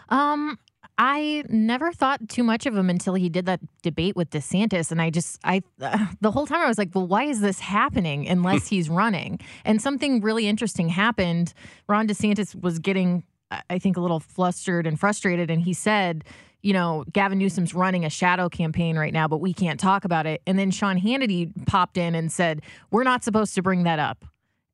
Um, 0.08 0.58
I 0.96 1.44
never 1.50 1.92
thought 1.92 2.30
too 2.30 2.42
much 2.42 2.64
of 2.64 2.74
him 2.74 2.88
until 2.88 3.12
he 3.12 3.28
did 3.28 3.44
that 3.44 3.60
debate 3.82 4.16
with 4.16 4.30
DeSantis, 4.30 4.90
and 4.90 5.02
I 5.02 5.10
just 5.10 5.38
I 5.44 5.60
uh, 5.82 6.06
the 6.22 6.30
whole 6.30 6.46
time 6.46 6.60
I 6.60 6.66
was 6.66 6.78
like, 6.78 6.94
well, 6.94 7.06
why 7.06 7.24
is 7.24 7.40
this 7.42 7.60
happening 7.60 8.26
unless 8.26 8.66
he's 8.74 8.88
running? 8.88 9.38
And 9.66 9.82
something 9.82 10.22
really 10.22 10.46
interesting 10.46 10.88
happened. 10.88 11.52
Ron 11.88 12.08
DeSantis 12.08 12.58
was 12.58 12.78
getting, 12.78 13.24
I 13.50 13.60
I 13.68 13.78
think, 13.78 13.98
a 13.98 14.00
little 14.00 14.20
flustered 14.20 14.86
and 14.86 14.98
frustrated, 14.98 15.50
and 15.50 15.60
he 15.60 15.74
said. 15.74 16.24
You 16.64 16.72
know, 16.72 17.04
Gavin 17.12 17.38
Newsom's 17.38 17.74
running 17.74 18.04
a 18.06 18.10
shadow 18.10 18.48
campaign 18.48 18.96
right 18.96 19.12
now, 19.12 19.28
but 19.28 19.36
we 19.36 19.52
can't 19.52 19.78
talk 19.78 20.04
about 20.06 20.26
it. 20.26 20.40
And 20.46 20.58
then 20.58 20.70
Sean 20.70 20.98
Hannity 20.98 21.52
popped 21.66 21.98
in 21.98 22.14
and 22.14 22.32
said, 22.32 22.62
We're 22.90 23.04
not 23.04 23.22
supposed 23.22 23.54
to 23.56 23.62
bring 23.62 23.82
that 23.84 23.98
up, 23.98 24.24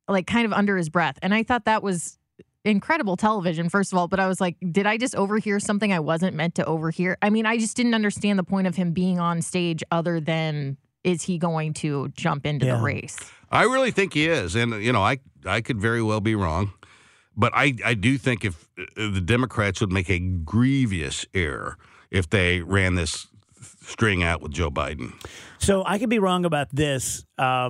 like 0.07 0.25
kind 0.25 0.45
of 0.45 0.53
under 0.53 0.77
his 0.77 0.87
breath. 0.89 1.19
And 1.21 1.33
I 1.33 1.43
thought 1.43 1.65
that 1.65 1.83
was 1.83 2.17
incredible 2.63 3.17
television, 3.17 3.67
first 3.69 3.91
of 3.91 3.97
all, 3.97 4.07
but 4.07 4.19
I 4.21 4.27
was 4.27 4.39
like, 4.39 4.55
did 4.71 4.85
I 4.85 4.97
just 4.97 5.15
overhear 5.15 5.59
something 5.59 5.91
I 5.91 5.99
wasn't 5.99 6.35
meant 6.35 6.55
to 6.55 6.65
overhear? 6.65 7.17
I 7.21 7.29
mean, 7.31 7.45
I 7.47 7.57
just 7.57 7.75
didn't 7.75 7.95
understand 7.95 8.37
the 8.39 8.43
point 8.43 8.67
of 8.67 8.75
him 8.75 8.91
being 8.93 9.19
on 9.19 9.41
stage 9.41 9.83
other 9.91 10.19
than 10.19 10.77
is 11.03 11.23
he 11.23 11.39
going 11.39 11.73
to 11.73 12.09
jump 12.09 12.45
into 12.45 12.67
Yeah. 12.67 12.75
the 12.77 12.83
race? 12.83 13.17
I 13.49 13.63
really 13.63 13.91
think 13.91 14.13
he 14.13 14.27
is, 14.29 14.55
and 14.55 14.81
you 14.81 14.93
know, 14.93 15.01
I 15.01 15.17
I 15.45 15.59
could 15.61 15.81
very 15.81 16.01
well 16.03 16.21
be 16.21 16.35
wrong, 16.35 16.71
but 17.35 17.51
I 17.55 17.75
I 17.83 17.93
do 17.93 18.17
think 18.17 18.45
if 18.45 18.67
uh, 18.77 18.83
the 18.95 19.21
Democrats 19.21 19.81
would 19.81 19.91
make 19.91 20.09
a 20.09 20.19
grievous 20.19 21.25
error 21.33 21.77
if 22.09 22.29
they 22.29 22.61
ran 22.61 22.95
this 22.95 23.27
string 23.81 24.23
out 24.23 24.41
with 24.41 24.51
Joe 24.51 24.69
Biden. 24.71 25.13
So 25.59 25.83
I 25.85 25.99
could 25.99 26.09
be 26.09 26.19
wrong 26.19 26.45
about 26.45 26.69
this 26.73 27.25
uh, 27.37 27.69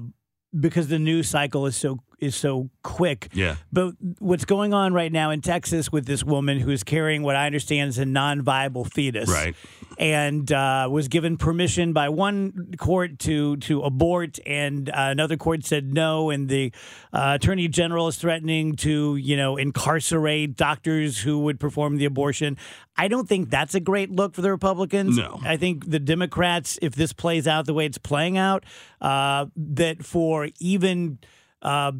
because 0.58 0.88
the 0.88 1.00
news 1.00 1.30
cycle 1.30 1.66
is 1.66 1.76
so 1.76 2.00
is 2.22 2.36
so 2.36 2.70
quick. 2.84 3.30
Yeah. 3.34 3.56
But 3.74 3.96
what's 4.20 4.46
going 4.46 4.74
on 4.74 4.94
right 4.94 5.12
now 5.12 5.32
in 5.32 5.42
Texas 5.42 5.92
with 5.92 6.06
this 6.06 6.24
woman 6.24 6.60
who's 6.60 6.84
carrying 6.84 7.24
what 7.24 7.36
I 7.36 7.48
understand 7.48 7.90
is 7.90 7.98
a 7.98 8.06
non-viable 8.06 8.86
fetus, 8.86 9.30
Right. 9.30 9.56
And 9.98 10.52
uh, 10.52 10.88
was 10.90 11.10
given 11.10 11.38
permission 11.38 11.94
by 11.94 12.10
one 12.10 12.74
court 12.78 13.20
to 13.20 13.58
to 13.58 13.82
abort, 13.82 14.40
and 14.48 14.90
uh, 14.90 14.94
another 14.96 15.38
court 15.38 15.64
said 15.64 15.94
no. 15.94 16.30
And 16.32 16.50
the 16.50 16.72
uh, 17.14 17.38
attorney 17.40 17.68
general 17.68 18.08
is 18.08 18.18
threatening 18.18 18.76
to, 18.78 19.16
you 19.18 19.38
know, 19.38 19.58
incarcerate 19.58 20.56
doctors 20.56 21.20
who 21.20 21.40
would 21.40 21.60
perform 21.60 21.98
the 21.98 22.06
abortion. 22.06 22.58
I 22.98 23.10
don't 23.10 23.28
think 23.28 23.50
that's 23.50 23.76
a 23.76 23.80
great 23.80 24.10
look 24.10 24.34
for 24.34 24.42
the 24.42 24.50
Republicans. 24.50 25.18
No. 25.18 25.40
I 25.44 25.58
think 25.58 25.90
the 25.90 26.00
Democrats, 26.00 26.80
if 26.82 26.96
this 26.96 27.14
plays 27.14 27.48
out 27.48 27.66
the 27.66 27.74
way 27.74 27.86
it's 27.86 27.98
playing 27.98 28.38
out, 28.38 28.66
uh, 29.02 29.48
that 29.56 30.04
for 30.04 30.50
even 30.60 31.20
uh, 31.62 31.92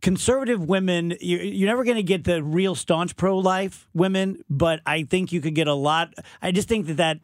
conservative 0.00 0.64
women, 0.64 1.14
you, 1.20 1.38
you're 1.38 1.68
never 1.68 1.84
going 1.84 1.96
to 1.96 2.02
get 2.02 2.24
the 2.24 2.42
real 2.42 2.74
staunch 2.74 3.16
pro 3.16 3.38
life 3.38 3.88
women, 3.94 4.42
but 4.48 4.80
I 4.86 5.04
think 5.04 5.32
you 5.32 5.40
could 5.40 5.54
get 5.54 5.68
a 5.68 5.74
lot. 5.74 6.14
I 6.40 6.52
just 6.52 6.68
think 6.68 6.86
that 6.86 6.96
that, 6.96 7.20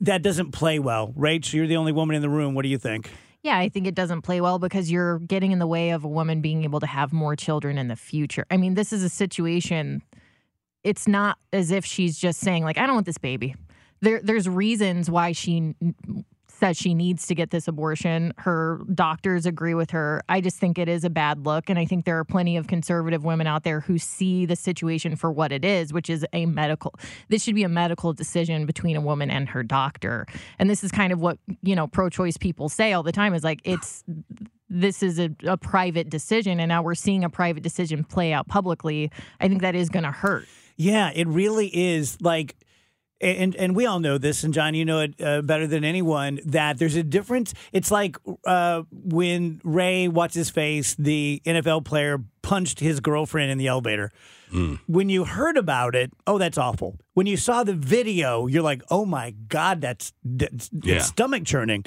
that 0.00 0.22
doesn't 0.22 0.52
play 0.52 0.78
well. 0.78 1.12
Rach, 1.16 1.52
you're 1.52 1.66
the 1.66 1.76
only 1.76 1.92
woman 1.92 2.16
in 2.16 2.22
the 2.22 2.28
room. 2.28 2.54
What 2.54 2.62
do 2.62 2.68
you 2.68 2.78
think? 2.78 3.10
Yeah, 3.42 3.58
I 3.58 3.68
think 3.68 3.86
it 3.86 3.94
doesn't 3.94 4.22
play 4.22 4.40
well 4.40 4.58
because 4.58 4.90
you're 4.90 5.18
getting 5.18 5.52
in 5.52 5.58
the 5.58 5.66
way 5.66 5.90
of 5.90 6.02
a 6.02 6.08
woman 6.08 6.40
being 6.40 6.64
able 6.64 6.80
to 6.80 6.86
have 6.86 7.12
more 7.12 7.36
children 7.36 7.76
in 7.76 7.88
the 7.88 7.96
future. 7.96 8.46
I 8.50 8.56
mean, 8.56 8.74
this 8.74 8.92
is 8.92 9.02
a 9.02 9.10
situation. 9.10 10.02
It's 10.82 11.06
not 11.06 11.38
as 11.52 11.70
if 11.70 11.84
she's 11.84 12.18
just 12.18 12.40
saying 12.40 12.64
like, 12.64 12.78
"I 12.78 12.86
don't 12.86 12.94
want 12.94 13.04
this 13.04 13.18
baby." 13.18 13.54
There, 14.00 14.20
there's 14.22 14.48
reasons 14.48 15.10
why 15.10 15.32
she 15.32 15.74
says 16.58 16.76
she 16.76 16.94
needs 16.94 17.26
to 17.26 17.34
get 17.34 17.50
this 17.50 17.68
abortion. 17.68 18.32
Her 18.38 18.80
doctors 18.94 19.46
agree 19.46 19.74
with 19.74 19.90
her. 19.90 20.22
I 20.28 20.40
just 20.40 20.56
think 20.58 20.78
it 20.78 20.88
is 20.88 21.04
a 21.04 21.10
bad 21.10 21.44
look, 21.44 21.68
and 21.68 21.78
I 21.78 21.84
think 21.84 22.04
there 22.04 22.18
are 22.18 22.24
plenty 22.24 22.56
of 22.56 22.66
conservative 22.66 23.24
women 23.24 23.46
out 23.46 23.64
there 23.64 23.80
who 23.80 23.98
see 23.98 24.46
the 24.46 24.56
situation 24.56 25.16
for 25.16 25.30
what 25.30 25.52
it 25.52 25.64
is, 25.64 25.92
which 25.92 26.08
is 26.08 26.24
a 26.32 26.46
medical. 26.46 26.94
This 27.28 27.42
should 27.42 27.54
be 27.54 27.64
a 27.64 27.68
medical 27.68 28.12
decision 28.12 28.66
between 28.66 28.96
a 28.96 29.00
woman 29.00 29.30
and 29.30 29.48
her 29.48 29.62
doctor, 29.62 30.26
and 30.58 30.70
this 30.70 30.84
is 30.84 30.90
kind 30.90 31.12
of 31.12 31.20
what 31.20 31.38
you 31.62 31.74
know 31.74 31.86
pro-choice 31.86 32.36
people 32.36 32.68
say 32.68 32.92
all 32.92 33.02
the 33.02 33.12
time 33.12 33.34
is 33.34 33.44
like 33.44 33.60
it's 33.64 34.04
this 34.68 35.02
is 35.02 35.18
a, 35.18 35.30
a 35.44 35.56
private 35.56 36.08
decision 36.08 36.58
and 36.58 36.68
now 36.68 36.82
we're 36.82 36.94
seeing 36.94 37.22
a 37.22 37.30
private 37.30 37.62
decision 37.62 38.02
play 38.02 38.32
out 38.32 38.48
publicly 38.48 39.10
i 39.40 39.46
think 39.46 39.60
that 39.60 39.74
is 39.74 39.88
going 39.88 40.02
to 40.02 40.10
hurt 40.10 40.46
Yeah, 40.76 41.12
it 41.14 41.28
really 41.28 41.68
is 41.68 42.18
like 42.20 42.56
and 43.24 43.56
and 43.56 43.74
we 43.76 43.86
all 43.86 44.00
know 44.00 44.18
this, 44.18 44.44
and 44.44 44.52
John, 44.54 44.74
you 44.74 44.84
know 44.84 45.00
it 45.00 45.14
uh, 45.20 45.42
better 45.42 45.66
than 45.66 45.84
anyone. 45.84 46.40
That 46.44 46.78
there's 46.78 46.96
a 46.96 47.02
difference. 47.02 47.54
It's 47.72 47.90
like 47.90 48.16
uh, 48.44 48.82
when 48.92 49.60
Ray, 49.64 50.08
what's 50.08 50.34
his 50.34 50.50
face, 50.50 50.94
the 50.96 51.40
NFL 51.44 51.84
player, 51.84 52.22
punched 52.42 52.80
his 52.80 53.00
girlfriend 53.00 53.50
in 53.50 53.58
the 53.58 53.66
elevator. 53.68 54.10
When 54.86 55.08
you 55.08 55.24
heard 55.24 55.56
about 55.56 55.96
it, 55.96 56.12
oh, 56.28 56.38
that's 56.38 56.56
awful. 56.58 56.96
When 57.14 57.26
you 57.26 57.36
saw 57.36 57.64
the 57.64 57.72
video, 57.74 58.46
you're 58.46 58.62
like, 58.62 58.82
oh 58.88 59.04
my 59.04 59.32
god, 59.48 59.80
that's, 59.80 60.12
that's 60.22 60.70
Yeah. 60.72 61.00
stomach 61.00 61.44
churning. 61.44 61.84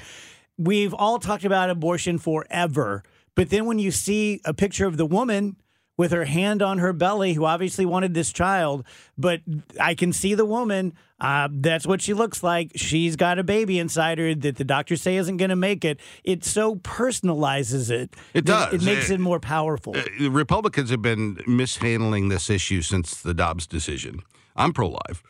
We've 0.57 0.93
all 0.93 1.17
talked 1.17 1.45
about 1.45 1.69
abortion 1.69 2.17
forever, 2.17 3.03
but 3.35 3.51
then 3.51 3.67
when 3.67 3.79
you 3.79 3.89
see 3.91 4.41
a 4.43 4.53
picture 4.53 4.85
of 4.85 4.97
the 4.97 5.05
woman 5.05 5.55
with 5.97 6.11
her 6.11 6.25
hand 6.25 6.61
on 6.61 6.77
her 6.77 6.93
belly, 6.93 7.33
who 7.33 7.43
obviously 7.43 7.85
wanted 7.85 8.13
this 8.13 8.31
child, 8.31 8.85
but 9.17 9.41
I 9.79 9.95
can 9.95 10.13
see 10.13 10.35
the 10.35 10.45
woman. 10.45 10.93
Uh, 11.19 11.49
that's 11.51 11.87
what 11.87 11.99
she 12.01 12.13
looks 12.13 12.43
like. 12.43 12.71
She's 12.75 13.15
got 13.15 13.39
a 13.39 13.43
baby 13.43 13.79
inside 13.79 14.19
her 14.19 14.35
that 14.35 14.57
the 14.57 14.63
doctors 14.63 15.01
say 15.01 15.17
isn't 15.17 15.37
going 15.37 15.49
to 15.49 15.55
make 15.55 15.83
it. 15.83 15.99
It 16.23 16.45
so 16.45 16.75
personalizes 16.75 17.89
it. 17.89 18.15
It 18.35 18.45
does. 18.45 18.71
It 18.73 18.83
makes 18.83 19.09
It- 19.09 19.15
it 19.15 19.19
more 19.19 19.39
powerful. 19.39 19.95
Uh, 19.97 20.29
Republicans 20.29 20.91
have 20.91 21.01
been 21.01 21.39
mishandling 21.47 22.29
this 22.29 22.49
issue 22.51 22.83
since 22.83 23.19
the 23.19 23.33
Dobbs 23.33 23.65
decision. 23.65 24.19
I'm 24.55 24.73
pro-life. 24.73 25.23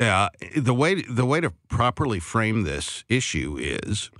Uh, 0.00 0.28
the 0.56 0.74
way 0.74 1.00
the 1.02 1.24
way 1.24 1.40
to 1.40 1.50
properly 1.68 2.18
frame 2.18 2.64
this 2.64 3.04
issue 3.08 3.56
is: 3.60 4.10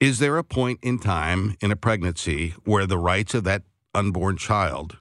is 0.00 0.18
there 0.18 0.36
a 0.36 0.42
point 0.42 0.80
in 0.82 0.98
time 0.98 1.56
in 1.60 1.70
a 1.70 1.76
pregnancy 1.76 2.54
where 2.64 2.86
the 2.86 2.98
rights 2.98 3.34
of 3.34 3.44
that 3.44 3.62
unborn 3.94 4.36
child 4.36 4.96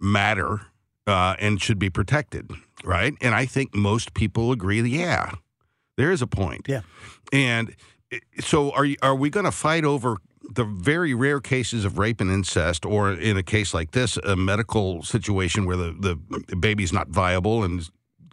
matter 0.00 0.62
uh, 1.06 1.36
and 1.38 1.60
should 1.60 1.78
be 1.78 1.90
protected? 1.90 2.50
Right? 2.84 3.14
And 3.20 3.34
I 3.34 3.46
think 3.46 3.74
most 3.74 4.14
people 4.14 4.52
agree. 4.52 4.80
Yeah, 4.82 5.32
there 5.96 6.12
is 6.12 6.22
a 6.22 6.26
point. 6.26 6.66
Yeah. 6.68 6.82
And 7.32 7.74
so, 8.40 8.70
are 8.72 8.84
you, 8.84 8.96
are 9.02 9.14
we 9.14 9.30
going 9.30 9.46
to 9.46 9.52
fight 9.52 9.84
over 9.84 10.18
the 10.54 10.64
very 10.64 11.12
rare 11.12 11.40
cases 11.40 11.84
of 11.84 11.98
rape 11.98 12.20
and 12.20 12.30
incest, 12.30 12.86
or 12.86 13.12
in 13.12 13.36
a 13.36 13.42
case 13.42 13.74
like 13.74 13.90
this, 13.90 14.16
a 14.18 14.36
medical 14.36 15.02
situation 15.02 15.66
where 15.66 15.76
the, 15.76 16.18
the 16.48 16.56
baby's 16.56 16.92
not 16.92 17.08
viable 17.08 17.64
and 17.64 17.80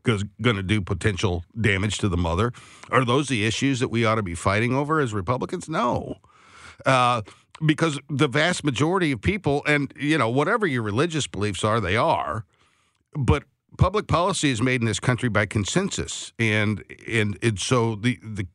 is 0.05 0.24
going 0.41 0.55
to 0.55 0.63
do 0.63 0.82
potential 0.82 1.43
damage 1.60 1.98
to 2.00 2.10
the 2.10 2.17
mother? 2.17 2.51
Are 2.91 3.03
those 3.05 3.27
the 3.27 3.46
issues 3.46 3.79
that 3.79 3.88
we 3.88 4.05
ought 4.05 4.15
to 4.15 4.24
be 4.24 4.36
fighting 4.36 4.75
over 4.75 5.00
as 5.00 5.13
Republicans? 5.13 5.67
No. 5.67 6.17
Uh, 6.86 7.22
because 7.66 8.00
the 8.10 8.28
vast 8.28 8.64
majority 8.64 9.12
of 9.12 9.22
people, 9.22 9.64
and 9.68 9.94
you 9.98 10.18
know, 10.18 10.30
whatever 10.30 10.66
your 10.66 10.82
religious 10.82 11.28
beliefs 11.28 11.64
are, 11.64 11.80
they 11.80 11.96
are. 11.96 12.46
But 13.16 13.44
public 13.78 14.08
policy 14.08 14.50
is 14.50 14.62
made 14.62 14.82
in 14.82 14.88
this 14.88 15.00
country 15.00 15.30
by 15.30 15.46
consensus, 15.46 16.34
and 16.40 16.84
and, 17.08 17.38
and 17.42 17.60
so 17.60 17.96
the 17.96 18.20
the 18.24 18.48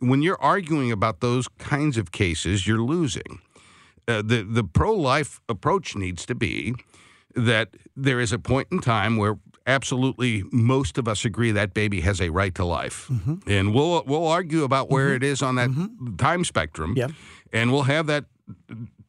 when 0.00 0.22
you're 0.22 0.40
arguing 0.40 0.92
about 0.92 1.20
those 1.20 1.48
kinds 1.58 1.96
of 1.96 2.12
cases, 2.12 2.66
you're 2.66 2.82
losing. 2.82 3.40
Uh, 4.06 4.22
the 4.22 4.42
the 4.42 4.64
pro 4.64 4.94
life 4.94 5.40
approach 5.48 5.94
needs 5.94 6.24
to 6.26 6.34
be 6.34 6.74
that 7.34 7.68
there 7.94 8.20
is 8.20 8.32
a 8.32 8.38
point 8.38 8.68
in 8.72 8.80
time 8.80 9.16
where 9.16 9.38
absolutely 9.66 10.44
most 10.50 10.96
of 10.96 11.06
us 11.06 11.24
agree 11.26 11.52
that 11.52 11.74
baby 11.74 12.00
has 12.00 12.20
a 12.20 12.30
right 12.30 12.54
to 12.54 12.64
life, 12.64 13.06
mm-hmm. 13.10 13.34
and 13.46 13.74
we'll 13.74 14.02
we'll 14.06 14.26
argue 14.26 14.64
about 14.64 14.90
where 14.90 15.08
mm-hmm. 15.08 15.16
it 15.16 15.22
is 15.24 15.42
on 15.42 15.56
that 15.56 15.68
mm-hmm. 15.68 16.16
time 16.16 16.42
spectrum, 16.44 16.94
Yep. 16.96 17.10
and 17.52 17.70
we'll 17.70 17.82
have 17.82 18.06
that 18.06 18.24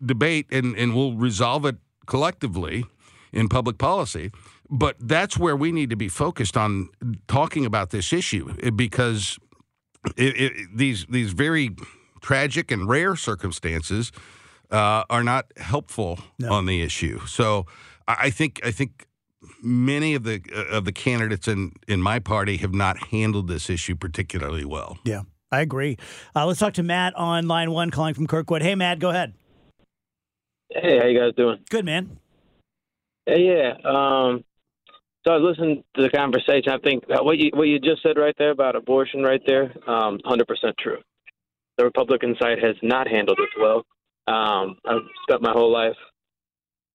debate 0.03 0.47
and, 0.51 0.75
and 0.77 0.95
we'll 0.95 1.13
resolve 1.13 1.65
it 1.65 1.77
collectively 2.05 2.85
in 3.31 3.49
public 3.49 3.77
policy. 3.77 4.31
But 4.69 4.95
that's 4.99 5.37
where 5.37 5.55
we 5.55 5.71
need 5.71 5.89
to 5.89 5.95
be 5.95 6.09
focused 6.09 6.55
on 6.55 6.89
talking 7.27 7.65
about 7.65 7.89
this 7.89 8.13
issue 8.13 8.55
eh, 8.61 8.69
because 8.69 9.39
it, 10.15 10.39
it, 10.39 10.53
these 10.75 11.05
these 11.09 11.33
very 11.33 11.75
tragic 12.21 12.71
and 12.71 12.87
rare 12.87 13.15
circumstances 13.15 14.11
uh, 14.71 15.03
are 15.09 15.23
not 15.23 15.51
helpful 15.57 16.19
on 16.49 16.65
the 16.65 16.81
issue. 16.81 17.19
So 17.25 17.65
I 18.07 18.15
I 18.19 18.29
think 18.29 18.61
I 18.63 18.71
think 18.71 19.07
many 19.63 20.15
of 20.15 20.23
the 20.23 20.41
uh, 20.55 20.77
of 20.77 20.85
the 20.85 20.91
candidates 20.91 21.47
in 21.47 21.71
in 21.87 22.01
my 22.01 22.19
party 22.19 22.57
have 22.57 22.73
not 22.73 22.97
handled 23.07 23.47
this 23.47 23.69
issue 23.69 23.95
particularly 23.95 24.65
well. 24.65 24.99
Yeah, 25.03 25.23
I 25.51 25.61
agree. 25.61 25.97
Uh, 26.35 26.45
let's 26.45 26.59
talk 26.59 26.73
to 26.73 26.83
Matt 26.83 27.15
on 27.15 27.47
line 27.47 27.71
one, 27.71 27.89
calling 27.89 28.13
from 28.13 28.27
Kirkwood. 28.27 28.61
Hey, 28.61 28.75
Matt, 28.75 28.99
go 28.99 29.09
ahead. 29.09 29.33
Hey, 30.69 30.99
how 30.99 31.07
you 31.07 31.19
guys 31.19 31.33
doing? 31.35 31.57
Good, 31.69 31.85
man. 31.85 32.19
Hey, 33.25 33.41
yeah. 33.41 33.73
Um, 33.83 34.43
so 35.25 35.33
I 35.33 35.37
was 35.37 35.51
listening 35.51 35.83
to 35.95 36.03
the 36.03 36.09
conversation. 36.09 36.71
I 36.71 36.77
think 36.77 37.03
what 37.07 37.37
you 37.37 37.51
what 37.53 37.67
you 37.67 37.79
just 37.79 38.01
said 38.03 38.17
right 38.17 38.35
there 38.37 38.51
about 38.51 38.75
abortion, 38.75 39.23
right 39.23 39.41
there, 39.45 39.73
um, 39.87 40.19
hundred 40.23 40.47
percent 40.47 40.75
true. 40.79 40.99
The 41.77 41.83
Republican 41.83 42.35
side 42.39 42.59
has 42.63 42.75
not 42.83 43.07
handled 43.07 43.39
it 43.39 43.49
well. 43.59 43.85
Um, 44.27 44.77
I've 44.85 45.01
spent 45.23 45.41
my 45.41 45.51
whole 45.51 45.71
life, 45.71 45.97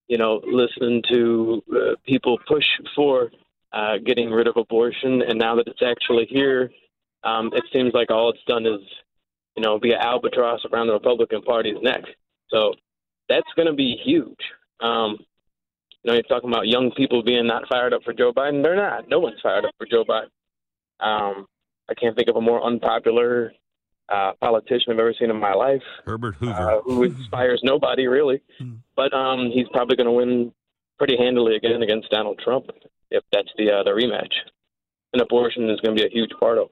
you 0.07 0.17
know, 0.17 0.41
listening 0.45 1.03
to 1.11 1.63
uh, 1.75 1.95
people 2.05 2.39
push 2.47 2.65
for 2.95 3.31
uh, 3.73 3.97
getting 4.05 4.31
rid 4.31 4.47
of 4.47 4.57
abortion, 4.57 5.21
and 5.21 5.37
now 5.37 5.55
that 5.55 5.67
it's 5.67 5.81
actually 5.85 6.27
here, 6.29 6.71
um, 7.25 7.51
it 7.53 7.63
seems 7.73 7.93
like 7.93 8.11
all 8.11 8.29
it's 8.29 8.43
done 8.47 8.65
is, 8.65 8.81
you 9.55 9.63
know, 9.63 9.79
be 9.79 9.91
an 9.91 9.99
albatross 10.01 10.61
around 10.71 10.87
the 10.87 10.93
Republican 10.93 11.41
Party's 11.41 11.81
neck. 11.81 12.01
So 12.49 12.73
that's 13.27 13.47
going 13.55 13.67
to 13.67 13.73
be 13.73 13.97
huge. 14.03 14.39
Um, 14.79 15.17
you 16.03 16.11
know, 16.11 16.13
you're 16.13 16.23
talking 16.23 16.49
about 16.49 16.67
young 16.67 16.91
people 16.91 17.23
being 17.23 17.47
not 17.47 17.67
fired 17.67 17.93
up 17.93 18.03
for 18.03 18.13
Joe 18.13 18.31
Biden. 18.31 18.61
They're 18.61 18.75
not. 18.75 19.09
No 19.09 19.19
one's 19.19 19.39
fired 19.41 19.65
up 19.65 19.73
for 19.77 19.87
Joe 19.87 20.03
Biden. 20.05 20.29
Um, 20.99 21.47
I 21.89 21.93
can't 21.95 22.15
think 22.15 22.29
of 22.29 22.35
a 22.35 22.41
more 22.41 22.63
unpopular 22.63 23.51
uh, 24.07 24.33
politician 24.39 24.93
I've 24.93 24.99
ever 24.99 25.15
seen 25.19 25.31
in 25.31 25.39
my 25.39 25.53
life 25.53 25.81
Herbert 26.05 26.35
Hoover. 26.35 26.53
uh, 26.53 26.81
who 26.81 27.03
inspires 27.03 27.61
nobody 27.63 28.07
really. 28.07 28.41
But 28.95 29.13
um, 29.13 29.49
he's 29.51 29.67
probably 29.69 29.95
going 29.95 30.05
to 30.05 30.11
win 30.11 30.53
pretty 30.99 31.17
handily 31.17 31.55
again 31.55 31.81
against 31.81 32.09
Donald 32.11 32.39
Trump 32.43 32.67
if 33.09 33.23
that's 33.31 33.49
the 33.57 33.71
uh, 33.71 33.83
the 33.83 33.91
rematch. 33.91 34.33
And 35.13 35.21
abortion 35.21 35.69
is 35.69 35.79
going 35.81 35.95
to 35.95 36.01
be 36.01 36.07
a 36.07 36.11
huge 36.11 36.31
part 36.39 36.57
of. 36.57 36.69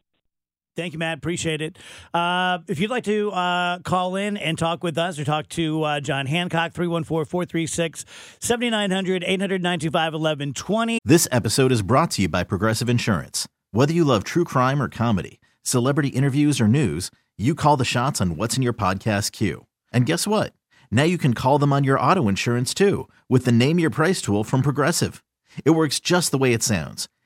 Thank 0.76 0.94
you, 0.94 1.00
Matt. 1.00 1.20
Appreciate 1.20 1.62
it. 1.62 1.78
Uh, 2.14 2.60
if 2.68 2.80
you'd 2.80 2.90
like 2.90 3.04
to 3.04 3.32
uh, 3.32 3.80
call 3.80 4.16
in 4.16 4.38
and 4.38 4.58
talk 4.58 4.84
with 4.84 4.98
us 4.98 5.20
or 5.20 5.24
talk 5.24 5.48
to 5.50 5.84
uh, 5.84 6.00
John 6.00 6.26
Hancock, 6.26 6.74
314 6.74 7.26
436 7.26 8.06
7900 8.40 9.24
800 9.24 9.64
1120. 9.64 11.00
This 11.06 11.28
episode 11.32 11.72
is 11.72 11.82
brought 11.84 12.12
to 12.12 12.24
you 12.24 12.30
by 12.30 12.44
Progressive 12.44 12.90
Insurance. 12.90 13.48
Whether 13.72 13.94
you 13.94 14.04
love 14.04 14.24
true 14.24 14.46
crime 14.46 14.82
or 14.82 14.90
comedy, 14.90 15.40
celebrity 15.62 16.10
interviews 16.10 16.60
or 16.60 16.68
news, 16.68 17.12
you 17.38 17.56
call 17.56 17.78
the 17.78 17.86
shots 17.86 18.20
on 18.20 18.36
what's 18.36 18.58
in 18.58 18.64
your 18.64 18.74
podcast 18.74 19.32
queue. 19.32 19.66
And 19.92 20.06
guess 20.06 20.26
what? 20.26 20.54
Now 20.92 21.04
you 21.04 21.18
can 21.18 21.34
call 21.34 21.60
them 21.60 21.74
on 21.74 21.84
your 21.84 22.00
auto 22.00 22.28
insurance 22.28 22.74
too 22.74 23.08
with 23.30 23.46
the 23.46 23.52
Name 23.52 23.80
Your 23.80 23.90
Price 23.90 24.22
tool 24.22 24.44
from 24.44 24.62
Progressive. 24.62 25.24
It 25.66 25.72
works 25.72 26.00
just 26.00 26.32
the 26.32 26.38
way 26.38 26.54
it 26.54 26.64
sounds. 26.64 27.08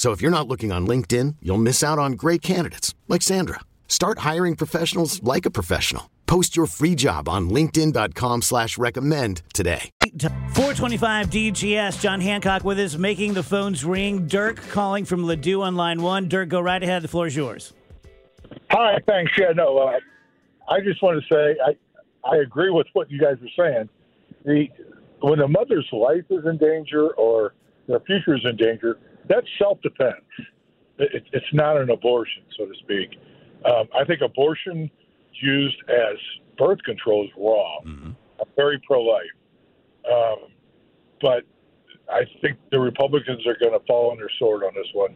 So 0.00 0.12
if 0.12 0.22
you're 0.22 0.30
not 0.30 0.48
looking 0.48 0.72
on 0.72 0.86
LinkedIn, 0.86 1.36
you'll 1.42 1.58
miss 1.58 1.84
out 1.84 1.98
on 1.98 2.12
great 2.12 2.40
candidates 2.40 2.94
like 3.06 3.20
Sandra. 3.20 3.60
Start 3.86 4.20
hiring 4.20 4.56
professionals 4.56 5.22
like 5.22 5.44
a 5.44 5.50
professional. 5.50 6.08
Post 6.24 6.56
your 6.56 6.64
free 6.64 6.94
job 6.94 7.28
on 7.28 7.50
linkedin.com 7.50 8.40
slash 8.40 8.78
recommend 8.78 9.42
today. 9.52 9.90
425 10.54 11.28
DGS, 11.28 12.00
John 12.00 12.22
Hancock 12.22 12.64
with 12.64 12.78
us, 12.78 12.96
making 12.96 13.34
the 13.34 13.42
phones 13.42 13.84
ring. 13.84 14.26
Dirk 14.26 14.56
calling 14.70 15.04
from 15.04 15.24
Ladue 15.24 15.60
on 15.60 15.76
line 15.76 16.00
one. 16.00 16.28
Dirk, 16.28 16.48
go 16.48 16.62
right 16.62 16.82
ahead. 16.82 17.02
The 17.02 17.08
floor 17.08 17.26
is 17.26 17.36
yours. 17.36 17.74
Hi, 18.70 19.00
thanks. 19.06 19.32
Yeah, 19.36 19.52
no, 19.54 19.76
uh, 19.76 19.98
I 20.70 20.80
just 20.80 21.02
want 21.02 21.22
to 21.22 21.34
say 21.34 21.58
I, 21.62 22.26
I 22.26 22.36
agree 22.38 22.70
with 22.70 22.86
what 22.94 23.10
you 23.10 23.20
guys 23.20 23.36
are 23.42 23.62
saying. 23.62 23.90
The 24.46 24.66
when 25.20 25.40
a 25.40 25.48
mother's 25.48 25.88
life 25.92 26.24
is 26.30 26.46
in 26.46 26.56
danger 26.56 27.10
or 27.10 27.52
their 27.86 28.00
future 28.00 28.34
is 28.34 28.46
in 28.46 28.56
danger, 28.56 28.98
that's 29.30 29.46
self 29.58 29.80
defense. 29.80 30.26
It, 30.98 31.24
it's 31.32 31.46
not 31.54 31.78
an 31.78 31.88
abortion, 31.88 32.42
so 32.58 32.66
to 32.66 32.74
speak. 32.80 33.18
Um, 33.64 33.88
I 33.98 34.04
think 34.04 34.20
abortion 34.20 34.90
used 35.40 35.76
as 35.88 36.16
birth 36.58 36.82
control 36.84 37.24
is 37.24 37.30
wrong. 37.38 37.80
Mm-hmm. 37.86 38.10
I'm 38.40 38.48
very 38.56 38.78
pro 38.86 39.00
life. 39.00 39.24
Um, 40.10 40.50
but 41.22 41.44
I 42.10 42.22
think 42.42 42.58
the 42.70 42.80
Republicans 42.80 43.46
are 43.46 43.56
going 43.58 43.78
to 43.78 43.84
fall 43.86 44.10
on 44.10 44.18
their 44.18 44.30
sword 44.38 44.64
on 44.64 44.74
this 44.74 44.86
one, 44.92 45.14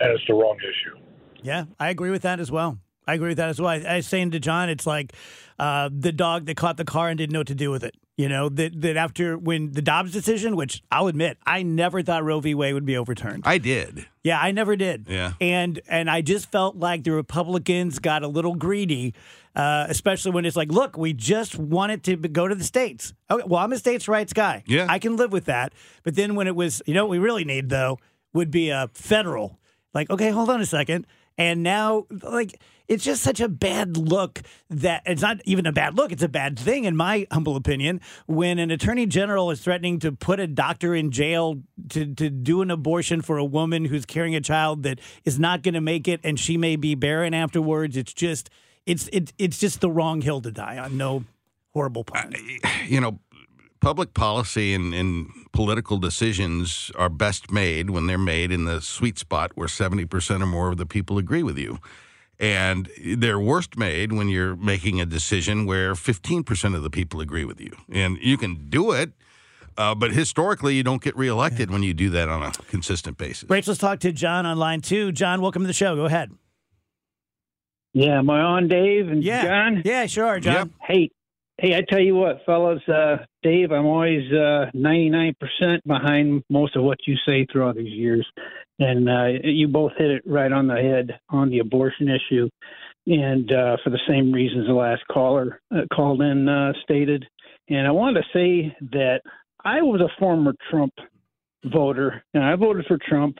and 0.00 0.10
it's 0.12 0.24
the 0.26 0.34
wrong 0.34 0.56
issue. 0.58 0.98
Yeah, 1.42 1.64
I 1.78 1.90
agree 1.90 2.10
with 2.10 2.22
that 2.22 2.40
as 2.40 2.50
well. 2.50 2.78
I 3.06 3.14
agree 3.14 3.28
with 3.28 3.36
that 3.38 3.50
as 3.50 3.60
well. 3.60 3.70
I, 3.70 3.76
I 3.76 3.96
was 3.96 4.06
saying 4.06 4.32
to 4.32 4.40
John, 4.40 4.68
it's 4.68 4.86
like 4.86 5.12
uh, 5.58 5.88
the 5.92 6.12
dog 6.12 6.46
that 6.46 6.56
caught 6.56 6.76
the 6.76 6.84
car 6.84 7.08
and 7.08 7.16
didn't 7.16 7.32
know 7.32 7.40
what 7.40 7.46
to 7.46 7.54
do 7.54 7.70
with 7.70 7.84
it. 7.84 7.94
You 8.16 8.30
know, 8.30 8.48
that, 8.48 8.80
that 8.80 8.96
after 8.96 9.36
when 9.36 9.72
the 9.72 9.82
Dobbs 9.82 10.10
decision, 10.10 10.56
which 10.56 10.82
I'll 10.90 11.06
admit, 11.06 11.36
I 11.46 11.62
never 11.62 12.02
thought 12.02 12.24
Roe 12.24 12.40
v. 12.40 12.54
Wade 12.54 12.72
would 12.72 12.86
be 12.86 12.96
overturned. 12.96 13.42
I 13.44 13.58
did. 13.58 14.06
Yeah, 14.24 14.40
I 14.40 14.52
never 14.52 14.74
did. 14.74 15.06
Yeah. 15.06 15.34
And 15.38 15.80
and 15.86 16.08
I 16.08 16.22
just 16.22 16.50
felt 16.50 16.76
like 16.76 17.04
the 17.04 17.12
Republicans 17.12 17.98
got 17.98 18.22
a 18.22 18.28
little 18.28 18.54
greedy, 18.54 19.12
uh, 19.54 19.84
especially 19.90 20.30
when 20.30 20.46
it's 20.46 20.56
like, 20.56 20.72
look, 20.72 20.96
we 20.96 21.12
just 21.12 21.58
want 21.58 21.92
it 21.92 22.04
to 22.04 22.16
go 22.16 22.48
to 22.48 22.54
the 22.54 22.64
states. 22.64 23.12
Okay, 23.30 23.44
well, 23.46 23.62
I'm 23.62 23.72
a 23.74 23.78
states' 23.78 24.08
rights 24.08 24.32
guy. 24.32 24.64
Yeah. 24.66 24.86
I 24.88 24.98
can 24.98 25.16
live 25.16 25.30
with 25.30 25.44
that. 25.44 25.74
But 26.02 26.14
then 26.14 26.36
when 26.36 26.46
it 26.46 26.56
was, 26.56 26.80
you 26.86 26.94
know, 26.94 27.04
what 27.04 27.10
we 27.10 27.18
really 27.18 27.44
need 27.44 27.68
though 27.68 27.98
would 28.32 28.50
be 28.50 28.70
a 28.70 28.88
federal. 28.94 29.58
Like, 29.92 30.08
okay, 30.08 30.30
hold 30.30 30.48
on 30.48 30.62
a 30.62 30.66
second. 30.66 31.06
And 31.36 31.62
now, 31.62 32.06
like, 32.22 32.58
it's 32.88 33.04
just 33.04 33.22
such 33.22 33.40
a 33.40 33.48
bad 33.48 33.96
look 33.96 34.42
that 34.70 35.02
it's 35.06 35.22
not 35.22 35.40
even 35.44 35.66
a 35.66 35.72
bad 35.72 35.96
look. 35.96 36.12
It's 36.12 36.22
a 36.22 36.28
bad 36.28 36.58
thing, 36.58 36.84
in 36.84 36.96
my 36.96 37.26
humble 37.30 37.56
opinion, 37.56 38.00
when 38.26 38.58
an 38.58 38.70
attorney 38.70 39.06
general 39.06 39.50
is 39.50 39.60
threatening 39.60 39.98
to 40.00 40.12
put 40.12 40.40
a 40.40 40.46
doctor 40.46 40.94
in 40.94 41.10
jail 41.10 41.62
to, 41.90 42.14
to 42.14 42.30
do 42.30 42.62
an 42.62 42.70
abortion 42.70 43.22
for 43.22 43.38
a 43.38 43.44
woman 43.44 43.84
who's 43.84 44.06
carrying 44.06 44.34
a 44.34 44.40
child 44.40 44.82
that 44.84 45.00
is 45.24 45.38
not 45.38 45.62
going 45.62 45.74
to 45.74 45.80
make 45.80 46.08
it 46.08 46.20
and 46.22 46.38
she 46.38 46.56
may 46.56 46.76
be 46.76 46.94
barren 46.94 47.34
afterwards. 47.34 47.96
It's 47.96 48.12
just, 48.12 48.50
it's, 48.86 49.08
it, 49.08 49.32
it's 49.38 49.58
just 49.58 49.80
the 49.80 49.90
wrong 49.90 50.20
hill 50.20 50.40
to 50.42 50.50
die 50.50 50.78
on. 50.78 50.96
No 50.96 51.24
horrible 51.72 52.04
uh, 52.12 52.22
pun. 52.22 52.34
You 52.86 53.00
know, 53.00 53.18
public 53.80 54.14
policy 54.14 54.74
and, 54.74 54.94
and 54.94 55.28
political 55.52 55.98
decisions 55.98 56.90
are 56.96 57.08
best 57.08 57.50
made 57.50 57.90
when 57.90 58.06
they're 58.06 58.18
made 58.18 58.50
in 58.52 58.64
the 58.64 58.80
sweet 58.80 59.18
spot 59.18 59.52
where 59.54 59.68
70% 59.68 60.42
or 60.42 60.46
more 60.46 60.68
of 60.68 60.76
the 60.76 60.86
people 60.86 61.18
agree 61.18 61.42
with 61.42 61.58
you. 61.58 61.78
And 62.38 62.90
they're 63.02 63.40
worst 63.40 63.78
made 63.78 64.12
when 64.12 64.28
you're 64.28 64.56
making 64.56 65.00
a 65.00 65.06
decision 65.06 65.64
where 65.64 65.94
15% 65.94 66.74
of 66.74 66.82
the 66.82 66.90
people 66.90 67.20
agree 67.20 67.44
with 67.46 67.60
you. 67.60 67.72
And 67.90 68.18
you 68.20 68.36
can 68.36 68.68
do 68.68 68.92
it, 68.92 69.12
uh, 69.78 69.94
but 69.94 70.12
historically, 70.12 70.74
you 70.74 70.82
don't 70.82 71.02
get 71.02 71.16
reelected 71.16 71.70
when 71.70 71.82
you 71.82 71.94
do 71.94 72.10
that 72.10 72.28
on 72.28 72.42
a 72.42 72.52
consistent 72.68 73.16
basis. 73.16 73.48
Rachel, 73.48 73.70
let's 73.72 73.80
talk 73.80 74.00
to 74.00 74.12
John 74.12 74.44
on 74.44 74.58
line 74.58 74.82
two. 74.82 75.12
John, 75.12 75.40
welcome 75.40 75.62
to 75.62 75.66
the 75.66 75.72
show. 75.72 75.96
Go 75.96 76.04
ahead. 76.04 76.30
Yeah, 77.94 78.18
am 78.18 78.28
I 78.28 78.40
on, 78.40 78.68
Dave 78.68 79.08
and 79.08 79.24
Yeah. 79.24 79.44
John? 79.44 79.82
Yeah, 79.84 80.04
sure, 80.06 80.38
John. 80.38 80.54
Yep. 80.54 80.68
Hey, 80.82 81.10
hey, 81.58 81.74
I 81.76 81.80
tell 81.88 82.00
you 82.00 82.14
what, 82.14 82.44
fellas, 82.44 82.86
uh, 82.88 83.24
Dave, 83.42 83.72
I'm 83.72 83.86
always 83.86 84.30
uh, 84.30 84.70
99% 84.74 85.34
behind 85.86 86.42
most 86.50 86.76
of 86.76 86.82
what 86.82 86.98
you 87.06 87.16
say 87.26 87.46
throughout 87.50 87.76
these 87.76 87.92
years, 87.94 88.26
and 88.78 89.08
uh, 89.08 89.26
you 89.42 89.68
both 89.68 89.92
hit 89.96 90.10
it 90.10 90.22
right 90.26 90.52
on 90.52 90.66
the 90.66 90.76
head 90.76 91.18
on 91.30 91.50
the 91.50 91.60
abortion 91.60 92.08
issue, 92.08 92.48
and 93.06 93.50
uh, 93.52 93.76
for 93.82 93.90
the 93.90 94.00
same 94.08 94.32
reasons 94.32 94.66
the 94.66 94.72
last 94.72 95.02
caller 95.10 95.60
uh, 95.74 95.82
called 95.94 96.22
in 96.22 96.48
uh, 96.48 96.72
stated. 96.82 97.24
And 97.68 97.86
I 97.86 97.90
wanted 97.90 98.22
to 98.22 98.28
say 98.32 98.76
that 98.92 99.20
I 99.64 99.82
was 99.82 100.00
a 100.00 100.20
former 100.20 100.54
Trump 100.70 100.92
voter, 101.64 102.22
and 102.34 102.44
I 102.44 102.54
voted 102.56 102.86
for 102.86 102.98
Trump, 103.08 103.38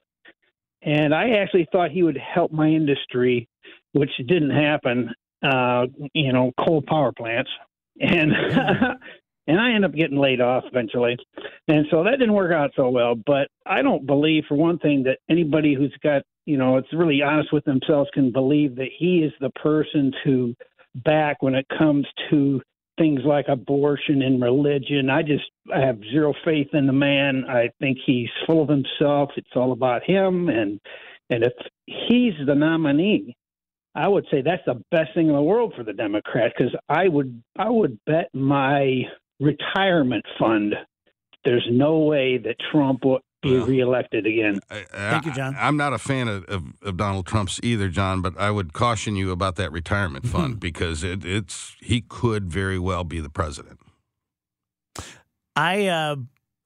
and 0.82 1.14
I 1.14 1.30
actually 1.30 1.68
thought 1.70 1.90
he 1.90 2.02
would 2.02 2.18
help 2.18 2.50
my 2.50 2.68
industry, 2.68 3.48
which 3.92 4.10
didn't 4.26 4.50
happen. 4.50 5.10
Uh, 5.42 5.86
you 6.14 6.32
know, 6.32 6.50
coal 6.58 6.82
power 6.86 7.12
plants, 7.12 7.50
and 8.00 8.32
and 9.46 9.60
I 9.60 9.72
end 9.72 9.84
up 9.84 9.94
getting 9.94 10.18
laid 10.18 10.40
off 10.40 10.64
eventually, 10.66 11.16
and 11.68 11.86
so 11.90 12.04
that 12.04 12.18
didn't 12.18 12.34
work 12.34 12.52
out 12.52 12.72
so 12.76 12.88
well. 12.90 13.14
But 13.14 13.48
I 13.64 13.82
don't 13.82 14.06
believe, 14.06 14.44
for 14.48 14.56
one 14.56 14.78
thing, 14.78 15.04
that 15.04 15.18
anybody 15.28 15.74
who's 15.74 15.96
got 16.02 16.22
you 16.46 16.56
know, 16.56 16.76
it's 16.76 16.92
really 16.92 17.22
honest 17.22 17.52
with 17.52 17.64
themselves 17.64 18.08
can 18.14 18.30
believe 18.32 18.76
that 18.76 18.88
he 18.96 19.18
is 19.18 19.32
the 19.40 19.50
person 19.50 20.12
to 20.24 20.54
back 20.94 21.42
when 21.42 21.54
it 21.54 21.66
comes 21.76 22.06
to 22.30 22.62
things 22.98 23.20
like 23.24 23.46
abortion 23.48 24.22
and 24.22 24.40
religion. 24.40 25.10
I 25.10 25.22
just 25.22 25.44
I 25.74 25.80
have 25.80 25.98
zero 26.10 26.32
faith 26.44 26.68
in 26.72 26.86
the 26.86 26.92
man. 26.92 27.44
I 27.48 27.68
think 27.80 27.98
he's 28.06 28.28
full 28.46 28.62
of 28.62 28.68
himself. 28.68 29.30
It's 29.36 29.50
all 29.54 29.72
about 29.72 30.02
him 30.04 30.48
and 30.48 30.80
and 31.28 31.42
if 31.42 31.52
he's 31.86 32.34
the 32.46 32.54
nominee, 32.54 33.36
I 33.96 34.06
would 34.06 34.26
say 34.30 34.40
that's 34.40 34.64
the 34.64 34.80
best 34.92 35.12
thing 35.14 35.26
in 35.26 35.34
the 35.34 35.42
world 35.42 35.74
for 35.76 35.82
the 35.82 35.92
Democrats 35.92 36.54
because 36.56 36.74
I 36.88 37.08
would 37.08 37.42
I 37.58 37.68
would 37.68 37.98
bet 38.06 38.28
my 38.32 39.02
retirement 39.40 40.24
fund 40.38 40.74
there's 41.44 41.66
no 41.70 41.98
way 41.98 42.38
that 42.38 42.56
Trump 42.72 43.04
will 43.04 43.20
be 43.40 43.56
reelected 43.56 44.26
again. 44.26 44.58
Thank 44.68 45.26
you, 45.26 45.32
John. 45.32 45.54
I, 45.54 45.68
am 45.68 45.76
not 45.76 45.92
a 45.92 45.98
fan 45.98 46.26
of, 46.26 46.44
of, 46.46 46.64
of, 46.82 46.96
Donald 46.96 47.26
Trump's 47.26 47.60
either, 47.62 47.88
John, 47.88 48.20
but 48.20 48.36
I 48.36 48.50
would 48.50 48.72
caution 48.72 49.14
you 49.14 49.30
about 49.30 49.54
that 49.56 49.70
retirement 49.70 50.26
fund 50.26 50.58
because 50.58 51.04
it, 51.04 51.24
it's 51.24 51.76
he 51.80 52.00
could 52.00 52.50
very 52.50 52.80
well 52.80 53.04
be 53.04 53.20
the 53.20 53.30
president. 53.30 53.78
I 55.54 55.86
uh, 55.86 56.16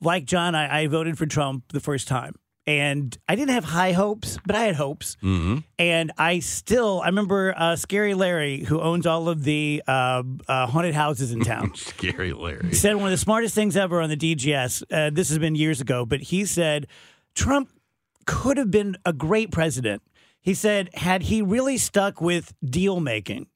like 0.00 0.24
John. 0.24 0.54
I, 0.54 0.82
I 0.82 0.86
voted 0.86 1.18
for 1.18 1.26
Trump 1.26 1.64
the 1.72 1.80
first 1.80 2.08
time 2.08 2.34
and 2.66 3.16
I 3.28 3.34
didn't 3.34 3.54
have 3.54 3.64
high 3.64 3.92
hopes, 3.92 4.38
but 4.46 4.54
I 4.54 4.64
had 4.64 4.76
hopes. 4.76 5.16
Mm-hmm. 5.22 5.58
And 5.78 6.12
I 6.18 6.40
still, 6.40 7.00
I 7.02 7.06
remember 7.06 7.54
uh, 7.56 7.76
Scary 7.76 8.14
Larry, 8.14 8.60
who 8.64 8.80
owns 8.80 9.06
all 9.06 9.28
of 9.28 9.44
the 9.44 9.82
uh, 9.86 10.22
uh, 10.46 10.66
haunted 10.66 10.94
houses 10.94 11.32
in 11.32 11.40
town. 11.40 11.72
Scary 11.74 12.32
Larry 12.32 12.74
said 12.74 12.96
one 12.96 13.06
of 13.06 13.10
the 13.10 13.18
smartest 13.18 13.54
things 13.54 13.76
ever 13.76 14.00
on 14.00 14.08
the 14.08 14.16
DGS. 14.16 14.82
Uh, 14.90 15.10
this 15.10 15.28
has 15.30 15.38
been 15.38 15.54
years 15.54 15.80
ago, 15.80 16.04
but 16.04 16.20
he 16.20 16.44
said 16.44 16.86
Trump 17.34 17.70
could 18.26 18.56
have 18.56 18.70
been 18.70 18.96
a 19.04 19.12
great 19.12 19.50
president. 19.50 20.02
He 20.40 20.54
said 20.54 20.90
had 20.94 21.22
he 21.22 21.42
really 21.42 21.78
stuck 21.78 22.20
with 22.20 22.52
deal 22.64 23.00
making 23.00 23.46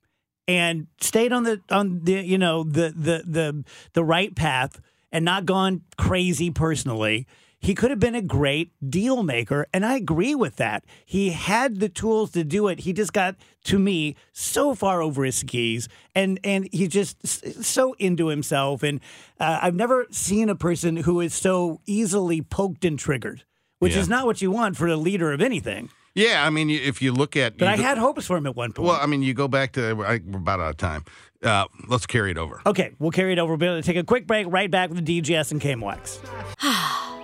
and 0.46 0.86
stayed 1.00 1.32
on 1.32 1.44
the 1.44 1.60
on 1.70 2.00
the 2.04 2.14
you 2.14 2.38
know 2.38 2.64
the 2.64 2.92
the 2.94 3.22
the 3.26 3.64
the 3.94 4.04
right 4.04 4.34
path 4.34 4.80
and 5.10 5.24
not 5.24 5.46
gone 5.46 5.82
crazy 5.96 6.50
personally 6.50 7.26
he 7.64 7.74
could 7.74 7.90
have 7.90 7.98
been 7.98 8.14
a 8.14 8.22
great 8.22 8.72
deal 8.90 9.22
maker. 9.22 9.66
And 9.72 9.84
I 9.86 9.96
agree 9.96 10.34
with 10.34 10.56
that. 10.56 10.84
He 11.04 11.30
had 11.30 11.80
the 11.80 11.88
tools 11.88 12.30
to 12.32 12.44
do 12.44 12.68
it. 12.68 12.80
He 12.80 12.92
just 12.92 13.12
got, 13.12 13.36
to 13.64 13.78
me, 13.78 14.16
so 14.32 14.74
far 14.74 15.00
over 15.00 15.24
his 15.24 15.36
skis 15.36 15.88
and, 16.14 16.38
and 16.44 16.68
he's 16.72 16.90
just 16.90 17.26
so 17.64 17.94
into 17.98 18.28
himself. 18.28 18.82
And 18.82 19.00
uh, 19.40 19.60
I've 19.62 19.74
never 19.74 20.06
seen 20.10 20.48
a 20.50 20.54
person 20.54 20.96
who 20.98 21.20
is 21.20 21.34
so 21.34 21.80
easily 21.86 22.42
poked 22.42 22.84
and 22.84 22.98
triggered, 22.98 23.44
which 23.78 23.94
Yeah. 23.94 24.00
is 24.02 24.08
not 24.08 24.26
what 24.26 24.42
you 24.42 24.50
want 24.50 24.76
for 24.76 24.86
a 24.86 24.96
leader 24.96 25.32
of 25.32 25.40
anything. 25.40 25.88
Yeah, 26.14 26.46
I 26.46 26.50
mean, 26.50 26.70
if 26.70 27.02
you 27.02 27.12
look 27.12 27.34
at, 27.36 27.56
But 27.58 27.64
you 27.64 27.70
I 27.72 27.76
go- 27.78 27.82
had 27.82 27.98
hopes 27.98 28.26
for 28.26 28.36
him 28.36 28.46
at 28.46 28.54
one 28.54 28.72
point. 28.72 28.86
Well, 28.88 28.98
I 29.00 29.06
mean, 29.06 29.22
you 29.22 29.34
go 29.34 29.48
back 29.48 29.72
to 29.72 30.04
I, 30.06 30.20
we're 30.24 30.38
about 30.38 30.60
out 30.60 30.70
of 30.70 30.76
time. 30.76 31.04
Uh, 31.42 31.64
let's 31.88 32.06
carry 32.06 32.30
it 32.30 32.38
over. 32.38 32.60
Okay, 32.66 32.92
we'll 32.98 33.10
carry 33.10 33.32
it 33.32 33.38
over. 33.38 33.56
We'll 33.56 33.82
take 33.82 33.96
a 33.96 34.04
quick 34.04 34.26
break 34.26 34.46
right 34.48 34.70
back 34.70 34.90
with 34.90 35.04
the 35.04 35.20
DGS 35.20 35.50
and 35.50 35.60
KMOX. 35.60 36.20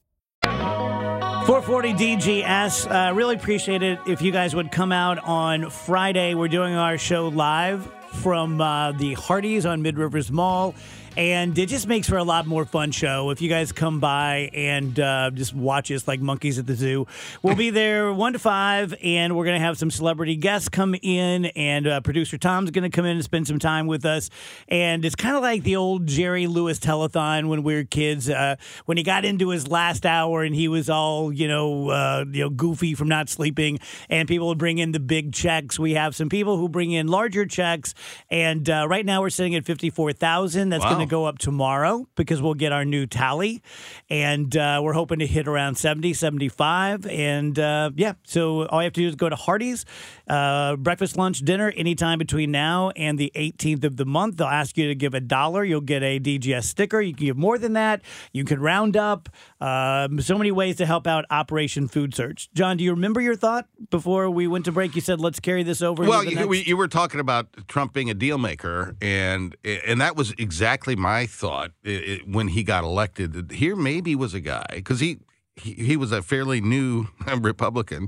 440 1.51 1.93
DGS. 2.15 2.89
Uh, 2.89 3.13
really 3.13 3.35
appreciate 3.35 3.83
it 3.83 3.99
if 4.07 4.21
you 4.21 4.31
guys 4.31 4.55
would 4.55 4.71
come 4.71 4.93
out 4.93 5.19
on 5.19 5.69
Friday. 5.69 6.33
We're 6.33 6.47
doing 6.47 6.75
our 6.75 6.97
show 6.97 7.27
live 7.27 7.91
from 8.21 8.61
uh, 8.61 8.93
the 8.93 9.15
Hardee's 9.15 9.65
on 9.65 9.81
Mid 9.81 9.97
Rivers 9.97 10.31
Mall. 10.31 10.73
And 11.17 11.57
it 11.59 11.67
just 11.67 11.87
makes 11.87 12.07
for 12.07 12.15
a 12.17 12.23
lot 12.23 12.47
more 12.47 12.63
fun 12.63 12.91
show 12.91 13.31
if 13.31 13.41
you 13.41 13.49
guys 13.49 13.73
come 13.73 13.99
by 13.99 14.49
and 14.53 14.97
uh, 14.97 15.29
just 15.31 15.53
watch 15.53 15.91
us 15.91 16.07
like 16.07 16.21
monkeys 16.21 16.57
at 16.57 16.65
the 16.65 16.73
zoo. 16.73 17.05
We'll 17.43 17.55
be 17.55 17.69
there 17.69 18.13
one 18.13 18.31
to 18.33 18.39
five, 18.39 18.95
and 19.03 19.35
we're 19.35 19.43
going 19.43 19.59
to 19.59 19.65
have 19.65 19.77
some 19.77 19.91
celebrity 19.91 20.37
guests 20.37 20.69
come 20.69 20.95
in, 21.01 21.47
and 21.47 21.85
uh, 21.85 21.99
producer 22.01 22.37
Tom's 22.37 22.71
going 22.71 22.89
to 22.89 22.95
come 22.95 23.03
in 23.05 23.17
and 23.17 23.23
spend 23.23 23.45
some 23.45 23.59
time 23.59 23.87
with 23.87 24.05
us. 24.05 24.29
And 24.69 25.03
it's 25.03 25.15
kind 25.15 25.35
of 25.35 25.41
like 25.41 25.63
the 25.63 25.75
old 25.75 26.07
Jerry 26.07 26.47
Lewis 26.47 26.79
telethon 26.79 27.49
when 27.49 27.63
we 27.63 27.75
were 27.75 27.83
kids, 27.83 28.29
uh, 28.29 28.55
when 28.85 28.97
he 28.97 29.03
got 29.03 29.25
into 29.25 29.49
his 29.49 29.67
last 29.67 30.05
hour 30.05 30.43
and 30.43 30.55
he 30.55 30.69
was 30.69 30.89
all 30.89 31.31
you 31.33 31.47
know, 31.47 31.89
uh, 31.89 32.23
you 32.31 32.43
know, 32.43 32.49
goofy 32.49 32.95
from 32.95 33.09
not 33.09 33.27
sleeping, 33.27 33.79
and 34.09 34.29
people 34.29 34.47
would 34.47 34.57
bring 34.57 34.77
in 34.77 34.93
the 34.93 34.99
big 34.99 35.33
checks. 35.33 35.77
We 35.77 35.93
have 35.95 36.15
some 36.15 36.29
people 36.29 36.55
who 36.57 36.69
bring 36.69 36.91
in 36.91 37.07
larger 37.07 37.45
checks, 37.45 37.93
and 38.29 38.69
uh, 38.69 38.87
right 38.89 39.05
now 39.05 39.21
we're 39.21 39.29
sitting 39.29 39.55
at 39.55 39.65
fifty-four 39.65 40.13
thousand. 40.13 40.69
That's 40.69 40.83
Wow. 40.85 40.91
going 40.95 41.00
to 41.01 41.09
go 41.09 41.25
up 41.25 41.37
tomorrow 41.37 42.07
because 42.15 42.41
we'll 42.41 42.53
get 42.53 42.71
our 42.71 42.85
new 42.85 43.05
tally, 43.05 43.61
and 44.09 44.55
uh, 44.55 44.79
we're 44.83 44.93
hoping 44.93 45.19
to 45.19 45.27
hit 45.27 45.47
around 45.47 45.75
70, 45.75 46.13
75. 46.13 47.05
and 47.07 47.57
uh, 47.57 47.91
yeah. 47.95 48.13
So 48.23 48.65
all 48.67 48.81
you 48.81 48.85
have 48.85 48.93
to 48.93 49.01
do 49.01 49.07
is 49.07 49.15
go 49.15 49.29
to 49.29 49.35
Hardee's, 49.35 49.85
uh, 50.27 50.75
breakfast, 50.77 51.17
lunch, 51.17 51.39
dinner, 51.39 51.71
anytime 51.75 52.19
between 52.19 52.51
now 52.51 52.91
and 52.91 53.17
the 53.17 53.31
18th 53.35 53.83
of 53.83 53.97
the 53.97 54.05
month. 54.05 54.37
They'll 54.37 54.47
ask 54.47 54.77
you 54.77 54.87
to 54.87 54.95
give 54.95 55.13
a 55.13 55.19
dollar. 55.19 55.63
You'll 55.63 55.81
get 55.81 56.03
a 56.03 56.19
DGS 56.19 56.63
sticker. 56.63 57.01
You 57.01 57.13
can 57.13 57.25
give 57.25 57.37
more 57.37 57.57
than 57.57 57.73
that. 57.73 58.01
You 58.31 58.45
can 58.45 58.59
round 58.59 58.95
up. 58.97 59.29
Um, 59.59 60.19
so 60.21 60.37
many 60.37 60.51
ways 60.51 60.77
to 60.77 60.85
help 60.85 61.07
out 61.07 61.25
Operation 61.29 61.87
Food 61.87 62.15
Search. 62.15 62.49
John, 62.53 62.77
do 62.77 62.83
you 62.83 62.91
remember 62.91 63.21
your 63.21 63.35
thought 63.35 63.67
before 63.89 64.29
we 64.29 64.47
went 64.47 64.65
to 64.65 64.71
break? 64.71 64.95
You 64.95 65.01
said 65.01 65.19
let's 65.19 65.39
carry 65.39 65.63
this 65.63 65.81
over. 65.81 66.03
Well, 66.03 66.23
you, 66.23 66.47
we, 66.47 66.63
you 66.63 66.77
were 66.77 66.87
talking 66.87 67.19
about 67.19 67.47
Trump 67.67 67.93
being 67.93 68.09
a 68.09 68.13
deal 68.13 68.37
maker, 68.37 68.95
and 69.01 69.55
and 69.63 70.01
that 70.01 70.15
was 70.15 70.33
exactly 70.37 70.90
my 70.95 71.25
thought 71.25 71.71
i 71.85 71.89
i 71.89 72.21
when 72.25 72.49
he 72.49 72.63
got 72.63 72.83
elected. 72.83 73.51
Here, 73.51 73.75
maybe 73.75 74.15
was 74.15 74.33
a 74.33 74.39
guy 74.39 74.65
because 74.75 74.99
he, 74.99 75.19
he 75.55 75.73
he 75.73 75.97
was 75.97 76.11
a 76.11 76.21
fairly 76.21 76.61
new 76.61 77.07
Republican, 77.37 78.07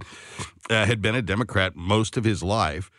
uh, 0.69 0.85
had 0.85 1.01
been 1.01 1.15
a 1.15 1.21
Democrat 1.21 1.75
most 1.75 2.17
of 2.17 2.23
his 2.23 2.43
life. 2.43 2.89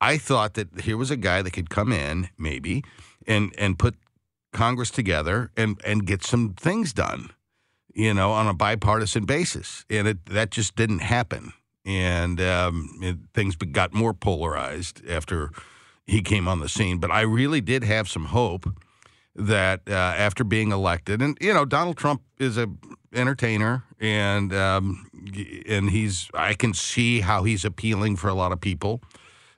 I 0.00 0.18
thought 0.18 0.54
that 0.54 0.80
here 0.80 0.96
was 0.96 1.10
a 1.10 1.16
guy 1.16 1.42
that 1.42 1.52
could 1.52 1.70
come 1.70 1.92
in, 1.92 2.28
maybe, 2.38 2.84
and 3.26 3.54
and 3.58 3.78
put 3.78 3.94
Congress 4.52 4.90
together 4.90 5.50
and 5.56 5.80
and 5.84 6.06
get 6.06 6.24
some 6.24 6.54
things 6.54 6.92
done, 6.92 7.30
you 7.94 8.12
know, 8.12 8.32
on 8.32 8.48
a 8.48 8.54
bipartisan 8.54 9.24
basis, 9.24 9.84
and 9.88 10.08
it 10.08 10.26
that 10.26 10.50
just 10.50 10.76
didn't 10.76 11.00
happen 11.00 11.52
and 11.84 12.40
um, 12.40 12.90
it, 13.00 13.16
things 13.34 13.56
got 13.56 13.92
more 13.92 14.14
polarized 14.14 15.06
after 15.08 15.50
he 16.06 16.22
came 16.22 16.48
on 16.48 16.60
the 16.60 16.68
scene. 16.68 16.98
But 16.98 17.10
I 17.10 17.22
really 17.22 17.60
did 17.60 17.84
have 17.84 18.08
some 18.08 18.26
hope 18.26 18.68
that 19.34 19.80
uh, 19.88 19.92
after 19.92 20.44
being 20.44 20.72
elected, 20.72 21.22
and 21.22 21.38
you 21.40 21.54
know, 21.54 21.64
Donald 21.64 21.96
Trump 21.96 22.22
is 22.38 22.58
a 22.58 22.68
entertainer, 23.14 23.84
and 24.00 24.52
um, 24.54 25.08
and 25.68 25.90
he's 25.90 26.28
I 26.34 26.54
can 26.54 26.74
see 26.74 27.20
how 27.20 27.44
he's 27.44 27.64
appealing 27.64 28.16
for 28.16 28.28
a 28.28 28.34
lot 28.34 28.52
of 28.52 28.60
people, 28.60 29.02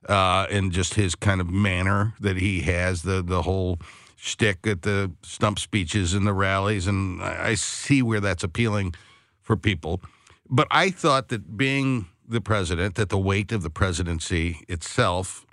uh, 0.09 0.47
and 0.51 0.73
just 0.73 0.95
his 0.95 1.15
kind 1.15 1.41
of 1.41 1.51
manner 1.51 2.15
that 2.21 2.37
he 2.37 2.61
has 2.63 3.03
the 3.03 3.23
the 3.23 3.43
whole 3.43 3.79
shtick 4.17 4.67
at 4.67 4.83
the 4.83 5.11
stump 5.23 5.59
speeches 5.59 6.15
and 6.15 6.27
the 6.27 6.33
rallies, 6.33 6.87
and 6.87 7.23
I, 7.23 7.49
I 7.49 7.55
see 7.55 8.03
where 8.03 8.21
that's 8.21 8.45
appealing 8.45 8.95
for 9.41 9.57
people. 9.57 10.01
But 10.49 10.69
I 10.71 10.91
thought 10.91 11.29
that 11.29 11.57
being 11.57 12.07
the 12.27 12.41
president, 12.41 12.95
that 12.95 13.09
the 13.09 13.19
weight 13.19 13.53
of 13.53 13.63
the 13.63 13.71
presidency 13.71 14.65
itself, 14.69 15.45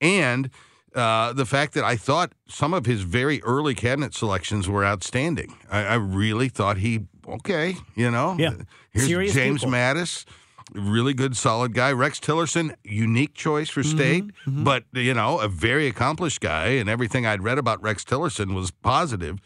and 0.00 0.50
uh, 0.94 1.32
the 1.32 1.46
fact 1.46 1.74
that 1.74 1.84
I 1.84 1.96
thought 1.96 2.32
some 2.48 2.74
of 2.74 2.86
his 2.86 3.02
very 3.02 3.42
early 3.42 3.74
cabinet 3.74 4.14
selections 4.14 4.68
were 4.68 4.84
outstanding. 4.84 5.56
I, 5.70 5.84
I 5.84 5.94
really 5.94 6.48
thought 6.48 6.78
he 6.78 7.06
okay, 7.26 7.76
you 7.94 8.10
know. 8.10 8.36
Yeah. 8.38 8.50
Uh, 8.50 8.54
here's 8.90 9.06
Serious 9.06 9.34
James 9.34 9.60
people. 9.60 9.72
Mattis, 9.72 10.24
really 10.72 11.14
good, 11.14 11.36
solid 11.36 11.74
guy. 11.74 11.92
Rex 11.92 12.18
Tillerson, 12.18 12.74
unique 12.84 13.34
choice 13.34 13.68
for 13.68 13.82
mm-hmm, 13.82 13.96
state, 13.96 14.24
mm-hmm. 14.24 14.64
but 14.64 14.84
you 14.92 15.14
know, 15.14 15.38
a 15.38 15.48
very 15.48 15.86
accomplished 15.86 16.40
guy, 16.40 16.68
and 16.68 16.88
everything 16.88 17.26
I'd 17.26 17.42
read 17.42 17.58
about 17.58 17.82
Rex 17.82 18.04
Tillerson 18.04 18.54
was 18.54 18.70
positive. 18.70 19.38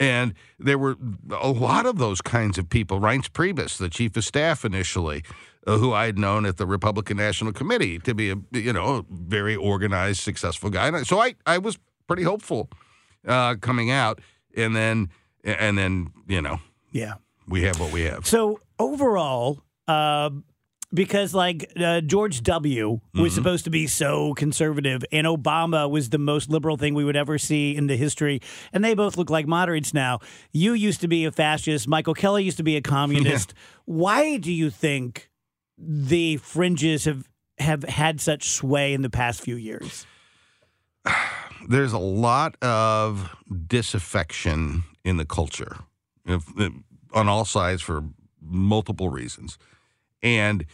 And 0.00 0.34
there 0.58 0.76
were 0.78 0.96
a 1.30 1.48
lot 1.50 1.86
of 1.86 1.98
those 1.98 2.20
kinds 2.20 2.58
of 2.58 2.68
people. 2.68 3.00
Reince 3.00 3.28
Priebus, 3.30 3.76
the 3.78 3.88
chief 3.88 4.16
of 4.16 4.24
staff 4.24 4.64
initially, 4.64 5.22
uh, 5.66 5.78
who 5.78 5.92
I 5.92 6.06
had 6.06 6.18
known 6.18 6.44
at 6.46 6.56
the 6.56 6.66
Republican 6.66 7.16
National 7.16 7.52
Committee 7.52 7.98
to 8.00 8.14
be 8.14 8.30
a 8.30 8.36
you 8.52 8.72
know 8.72 8.96
a 8.96 9.04
very 9.10 9.54
organized, 9.56 10.20
successful 10.20 10.70
guy. 10.70 10.88
And 10.88 10.96
I- 10.96 11.02
so 11.04 11.20
I 11.20 11.34
I 11.46 11.58
was 11.58 11.78
pretty 12.06 12.24
hopeful 12.24 12.68
uh, 13.26 13.54
coming 13.60 13.90
out, 13.90 14.20
and 14.56 14.74
then 14.74 15.10
and 15.44 15.78
then 15.78 16.12
you 16.26 16.42
know 16.42 16.58
Yeah. 16.90 17.14
we 17.46 17.62
have 17.62 17.78
what 17.78 17.92
we 17.92 18.02
have. 18.02 18.26
So 18.26 18.58
overall, 18.78 19.62
uh, 19.86 20.30
because 20.94 21.34
like 21.34 21.70
uh, 21.76 22.00
George 22.00 22.42
W. 22.44 23.00
was 23.14 23.32
Mhm. 23.32 23.34
supposed 23.34 23.64
to 23.64 23.70
be 23.70 23.86
so 23.86 24.32
conservative, 24.34 25.04
and 25.12 25.26
Obama 25.26 25.90
was 25.90 26.10
the 26.10 26.18
most 26.18 26.48
liberal 26.48 26.76
thing 26.76 26.94
we 26.94 27.04
would 27.04 27.16
ever 27.16 27.36
see 27.36 27.74
in 27.76 27.88
the 27.88 27.96
history, 27.96 28.40
and 28.72 28.84
they 28.84 28.94
both 28.94 29.16
look 29.18 29.28
like 29.28 29.46
moderates 29.46 29.92
now. 29.92 30.20
You 30.52 30.72
used 30.72 31.00
to 31.00 31.08
be 31.08 31.24
a 31.24 31.32
fascist. 31.32 31.88
Michael 31.88 32.14
Kelly 32.14 32.44
used 32.44 32.56
to 32.58 32.62
be 32.62 32.76
a 32.76 32.80
communist. 32.82 33.52
Why 33.84 34.36
do 34.38 34.52
you 34.52 34.70
think 34.70 35.28
the 35.76 36.36
fringes 36.38 37.04
have 37.04 37.28
have 37.58 37.82
had 37.84 38.20
such 38.20 38.48
sway 38.50 38.94
in 38.94 39.02
the 39.02 39.10
past 39.10 39.40
few 39.40 39.56
years? 39.56 40.06
there's 41.68 41.92
a 41.92 41.98
lot 41.98 42.56
of 42.62 43.34
disaffection 43.66 44.84
in 45.04 45.16
the 45.16 45.24
culture 45.24 45.76
if, 46.26 46.44
on 47.12 47.28
all 47.28 47.44
sides 47.44 47.82
for 47.82 48.02
multiple 48.40 49.08
reasons. 49.08 49.58
And 50.24 50.64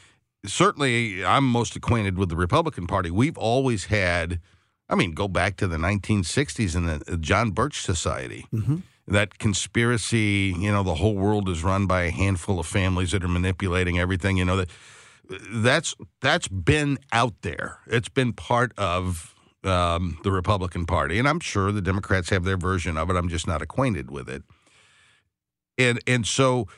certainly, 0.46 1.22
I'm 1.24 1.44
most 1.44 1.76
acquainted 1.76 2.16
with 2.16 2.30
the 2.30 2.36
Republican 2.36 2.86
Party. 2.86 3.10
We've 3.10 3.36
always 3.36 3.86
had, 3.86 4.40
I 4.88 4.94
mean, 4.94 5.12
go 5.12 5.28
back 5.28 5.56
to 5.56 5.66
the 5.66 5.76
1960s 5.76 6.76
and 6.76 6.88
the 6.88 7.16
John 7.18 7.50
Birch 7.50 7.82
Society. 7.82 8.46
That 9.08 9.38
conspiracy, 9.38 10.54
you 10.56 10.70
know, 10.70 10.84
the 10.84 10.94
whole 10.94 11.16
world 11.16 11.48
is 11.48 11.64
run 11.64 11.86
by 11.86 12.02
a 12.02 12.10
handful 12.10 12.60
of 12.60 12.66
families 12.66 13.10
that 13.10 13.24
are 13.24 13.28
manipulating 13.28 13.98
everything. 13.98 14.36
You 14.36 14.44
know 14.44 14.56
that 14.56 14.70
that's 15.52 15.96
that's 16.20 16.46
been 16.46 16.98
out 17.12 17.34
there. 17.42 17.78
It's 17.88 18.08
been 18.08 18.32
part 18.32 18.72
of 18.78 19.34
um, 19.64 20.18
the 20.22 20.30
Republican 20.30 20.86
Party, 20.86 21.18
and 21.18 21.28
I'm 21.28 21.40
sure 21.40 21.72
the 21.72 21.82
Democrats 21.82 22.30
have 22.30 22.44
their 22.44 22.56
version 22.56 22.96
of 22.96 23.10
it. 23.10 23.16
I'm 23.16 23.28
just 23.28 23.48
not 23.48 23.62
acquainted 23.62 24.12
with 24.12 24.28
it, 24.28 24.44
and 25.76 25.98
and 26.06 26.24
so 26.24 26.68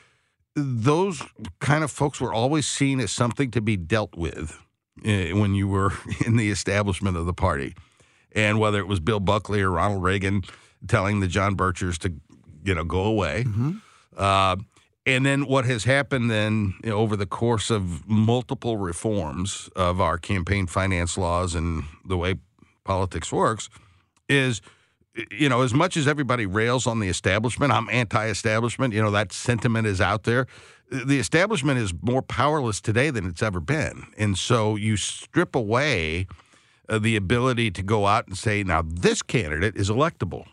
those 0.55 1.21
kind 1.59 1.83
of 1.83 1.91
folks 1.91 2.21
were 2.21 2.33
always 2.33 2.65
seen 2.67 2.99
as 2.99 3.11
something 3.11 3.51
to 3.51 3.61
be 3.61 3.75
dealt 3.77 4.15
with 4.15 4.59
eh, 5.03 5.31
when 5.33 5.55
you 5.55 5.67
were 5.67 5.91
in 6.25 6.37
the 6.37 6.49
establishment 6.51 7.17
of 7.17 7.25
the 7.25 7.33
party, 7.33 7.75
and 8.33 8.59
whether 8.59 8.79
it 8.79 8.87
was 8.87 8.99
Bill 8.99 9.19
Buckley 9.19 9.61
or 9.61 9.71
Ronald 9.71 10.03
Reagan 10.03 10.43
telling 10.87 11.19
the 11.19 11.27
John 11.27 11.55
Birchers 11.55 11.97
to 11.99 12.13
you 12.63 12.75
know 12.75 12.83
go 12.83 13.03
away. 13.03 13.45
Uh, 14.15 14.57
and 15.05 15.25
then 15.25 15.47
what 15.47 15.65
has 15.65 15.83
happened 15.83 16.31
then 16.31 16.75
you 16.83 16.91
know, 16.91 16.97
over 16.97 17.15
the 17.15 17.25
course 17.25 17.69
of 17.69 18.07
multiple 18.07 18.77
reforms 18.77 19.69
of 19.75 19.99
our 19.99 20.17
campaign 20.17 20.67
finance 20.67 21.17
laws 21.17 21.55
and 21.55 21.83
the 22.05 22.17
way 22.17 22.35
politics 22.83 23.31
works 23.31 23.69
is 24.29 24.61
you 25.31 25.47
know 25.47 25.61
as 25.61 25.73
much 25.73 25.95
as 25.95 26.07
everybody 26.07 26.45
rails 26.45 26.87
on 26.87 26.99
the 26.99 27.07
establishment 27.07 27.71
i'm 27.71 27.87
anti-establishment 27.89 28.93
you 28.93 29.01
know 29.01 29.11
that 29.11 29.31
sentiment 29.31 29.85
is 29.85 30.01
out 30.01 30.23
there 30.23 30.47
the 30.93 31.19
establishment 31.19 31.79
is 31.79 31.93
more 32.01 32.21
powerless 32.21 32.79
today 32.79 33.09
than 33.09 33.25
it's 33.25 33.41
ever 33.41 33.59
been. 33.59 34.07
And 34.17 34.37
so 34.37 34.75
you 34.75 34.97
strip 34.97 35.55
away 35.55 36.27
uh, 36.87 36.99
the 36.99 37.15
ability 37.15 37.71
to 37.71 37.83
go 37.83 38.05
out 38.05 38.27
and 38.27 38.37
say 38.37 38.63
now 38.63 38.83
this 38.85 39.21
candidate 39.21 39.75
is 39.75 39.89
electable. 39.89 40.45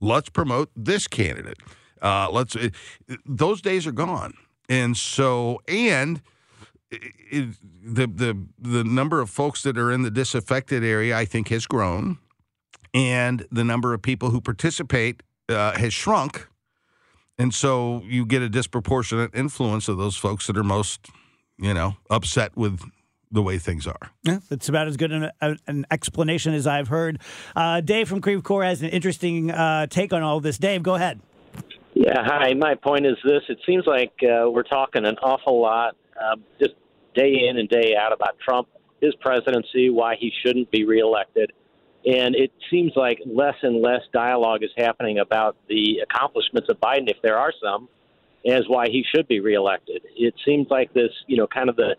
Let's 0.00 0.28
promote 0.28 0.70
this 0.76 1.08
candidate. 1.08 1.58
Uh, 2.00 2.30
let's 2.30 2.54
it, 2.54 2.74
those 3.26 3.60
days 3.60 3.86
are 3.86 3.92
gone. 3.92 4.34
And 4.68 4.96
so 4.96 5.60
and 5.66 6.22
it, 6.90 7.56
the 7.82 8.06
the 8.06 8.46
the 8.58 8.84
number 8.84 9.20
of 9.20 9.30
folks 9.30 9.62
that 9.62 9.76
are 9.76 9.90
in 9.90 10.02
the 10.02 10.10
disaffected 10.10 10.84
area 10.84 11.16
I 11.16 11.24
think 11.24 11.48
has 11.48 11.66
grown 11.66 12.18
and 12.94 13.46
the 13.50 13.64
number 13.64 13.94
of 13.94 14.02
people 14.02 14.30
who 14.30 14.40
participate 14.40 15.22
uh, 15.48 15.76
has 15.78 15.92
shrunk 15.92 16.48
and 17.38 17.54
so 17.54 18.02
you 18.04 18.26
get 18.26 18.42
a 18.42 18.48
disproportionate 18.48 19.30
influence 19.34 19.88
of 19.88 19.96
those 19.96 20.16
folks 20.16 20.46
that 20.46 20.56
are 20.56 20.64
most 20.64 21.08
you 21.58 21.74
know 21.74 21.96
upset 22.10 22.56
with 22.56 22.80
the 23.30 23.42
way 23.42 23.58
things 23.58 23.86
are 23.86 24.10
Yeah, 24.22 24.38
it's 24.50 24.68
about 24.68 24.88
as 24.88 24.96
good 24.96 25.12
an, 25.12 25.30
an 25.40 25.86
explanation 25.90 26.54
as 26.54 26.66
I've 26.66 26.88
heard. 26.88 27.20
Uh, 27.54 27.80
Dave 27.80 28.08
from 28.08 28.20
Creve 28.20 28.42
Coeur 28.42 28.64
has 28.64 28.82
an 28.82 28.88
interesting 28.88 29.50
uh, 29.50 29.86
take 29.86 30.12
on 30.12 30.22
all 30.22 30.38
of 30.38 30.42
this. 30.42 30.56
Dave, 30.56 30.82
go 30.82 30.94
ahead. 30.94 31.20
Yeah, 31.94 32.24
hi. 32.24 32.54
My 32.54 32.74
point 32.74 33.06
is 33.06 33.16
this: 33.24 33.42
it 33.48 33.58
seems 33.66 33.84
like 33.86 34.12
uh, 34.22 34.48
we're 34.48 34.62
talking 34.62 35.04
an 35.04 35.16
awful 35.18 35.60
lot, 35.60 35.96
um, 36.20 36.44
just 36.60 36.74
day 37.14 37.48
in 37.48 37.58
and 37.58 37.68
day 37.68 37.94
out, 38.00 38.12
about 38.12 38.36
Trump, 38.38 38.68
his 39.00 39.14
presidency, 39.20 39.90
why 39.90 40.14
he 40.18 40.32
shouldn't 40.42 40.70
be 40.70 40.84
reelected, 40.84 41.52
and 42.06 42.34
it 42.34 42.52
seems 42.70 42.92
like 42.96 43.20
less 43.26 43.56
and 43.62 43.82
less 43.82 44.02
dialogue 44.12 44.62
is 44.62 44.70
happening 44.76 45.18
about 45.18 45.56
the 45.68 45.98
accomplishments 46.02 46.68
of 46.70 46.78
Biden, 46.80 47.10
if 47.10 47.16
there 47.22 47.36
are 47.36 47.52
some, 47.62 47.88
as 48.46 48.62
why 48.68 48.86
he 48.88 49.04
should 49.14 49.26
be 49.26 49.40
reelected. 49.40 50.02
It 50.16 50.34
seems 50.44 50.68
like 50.70 50.92
this, 50.94 51.10
you 51.26 51.36
know, 51.36 51.46
kind 51.46 51.68
of 51.68 51.76
the 51.76 51.96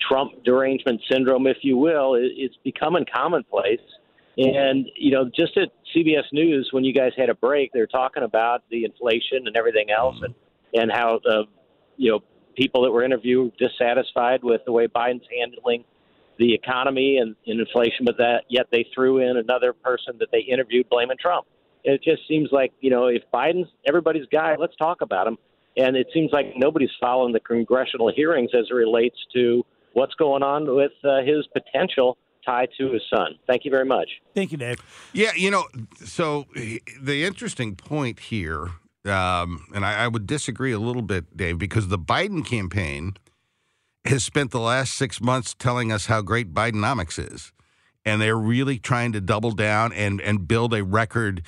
Trump 0.00 0.42
derangement 0.44 1.00
syndrome, 1.10 1.46
if 1.46 1.58
you 1.62 1.76
will, 1.76 2.14
it, 2.14 2.32
it's 2.36 2.56
becoming 2.64 3.04
commonplace. 3.14 3.80
And, 4.38 4.86
you 4.96 5.10
know, 5.12 5.26
just 5.26 5.58
at 5.58 5.68
CBS 5.94 6.24
News, 6.32 6.70
when 6.72 6.84
you 6.84 6.94
guys 6.94 7.12
had 7.16 7.28
a 7.28 7.34
break, 7.34 7.70
they're 7.72 7.86
talking 7.86 8.22
about 8.22 8.62
the 8.70 8.84
inflation 8.84 9.46
and 9.46 9.54
everything 9.56 9.90
else 9.90 10.16
and, 10.22 10.34
and 10.72 10.90
how, 10.90 11.20
uh, 11.28 11.42
you 11.98 12.10
know, 12.10 12.20
people 12.56 12.82
that 12.82 12.90
were 12.90 13.04
interviewed 13.04 13.52
dissatisfied 13.58 14.42
with 14.42 14.62
the 14.64 14.72
way 14.72 14.86
Biden's 14.86 15.26
handling 15.38 15.84
the 16.38 16.54
economy 16.54 17.18
and, 17.18 17.36
and 17.46 17.60
inflation, 17.60 18.04
but 18.04 18.16
that 18.18 18.44
yet 18.48 18.66
they 18.72 18.86
threw 18.94 19.18
in 19.18 19.36
another 19.36 19.72
person 19.72 20.14
that 20.18 20.28
they 20.32 20.40
interviewed 20.40 20.88
blaming 20.88 21.16
Trump. 21.20 21.46
It 21.84 22.02
just 22.02 22.26
seems 22.28 22.50
like, 22.52 22.72
you 22.80 22.90
know, 22.90 23.06
if 23.06 23.22
Biden's 23.32 23.68
everybody's 23.86 24.26
guy, 24.30 24.56
let's 24.58 24.76
talk 24.76 25.00
about 25.00 25.26
him. 25.26 25.36
And 25.76 25.96
it 25.96 26.06
seems 26.12 26.30
like 26.32 26.52
nobody's 26.56 26.90
following 27.00 27.32
the 27.32 27.40
congressional 27.40 28.12
hearings 28.14 28.50
as 28.54 28.66
it 28.70 28.74
relates 28.74 29.16
to 29.34 29.64
what's 29.94 30.14
going 30.14 30.42
on 30.42 30.74
with 30.74 30.92
uh, 31.02 31.22
his 31.22 31.46
potential 31.52 32.18
tie 32.44 32.66
to 32.78 32.92
his 32.92 33.02
son. 33.12 33.38
Thank 33.46 33.64
you 33.64 33.70
very 33.70 33.84
much. 33.84 34.08
Thank 34.34 34.52
you, 34.52 34.58
Dave. 34.58 34.78
Yeah, 35.12 35.32
you 35.34 35.50
know, 35.50 35.64
so 36.04 36.46
the 36.54 37.24
interesting 37.24 37.76
point 37.76 38.18
here, 38.20 38.68
um, 39.04 39.64
and 39.74 39.84
I, 39.84 40.04
I 40.04 40.08
would 40.08 40.26
disagree 40.26 40.72
a 40.72 40.78
little 40.78 41.02
bit, 41.02 41.36
Dave, 41.36 41.58
because 41.58 41.88
the 41.88 41.98
Biden 41.98 42.44
campaign 42.44 43.14
has 44.04 44.24
spent 44.24 44.50
the 44.50 44.60
last 44.60 44.94
six 44.94 45.20
months 45.20 45.54
telling 45.54 45.92
us 45.92 46.06
how 46.06 46.22
great 46.22 46.52
Bidenomics 46.52 47.18
is. 47.18 47.52
And 48.04 48.20
they're 48.20 48.36
really 48.36 48.78
trying 48.78 49.12
to 49.12 49.20
double 49.20 49.52
down 49.52 49.92
and, 49.92 50.20
and 50.20 50.48
build 50.48 50.74
a 50.74 50.82
record. 50.82 51.42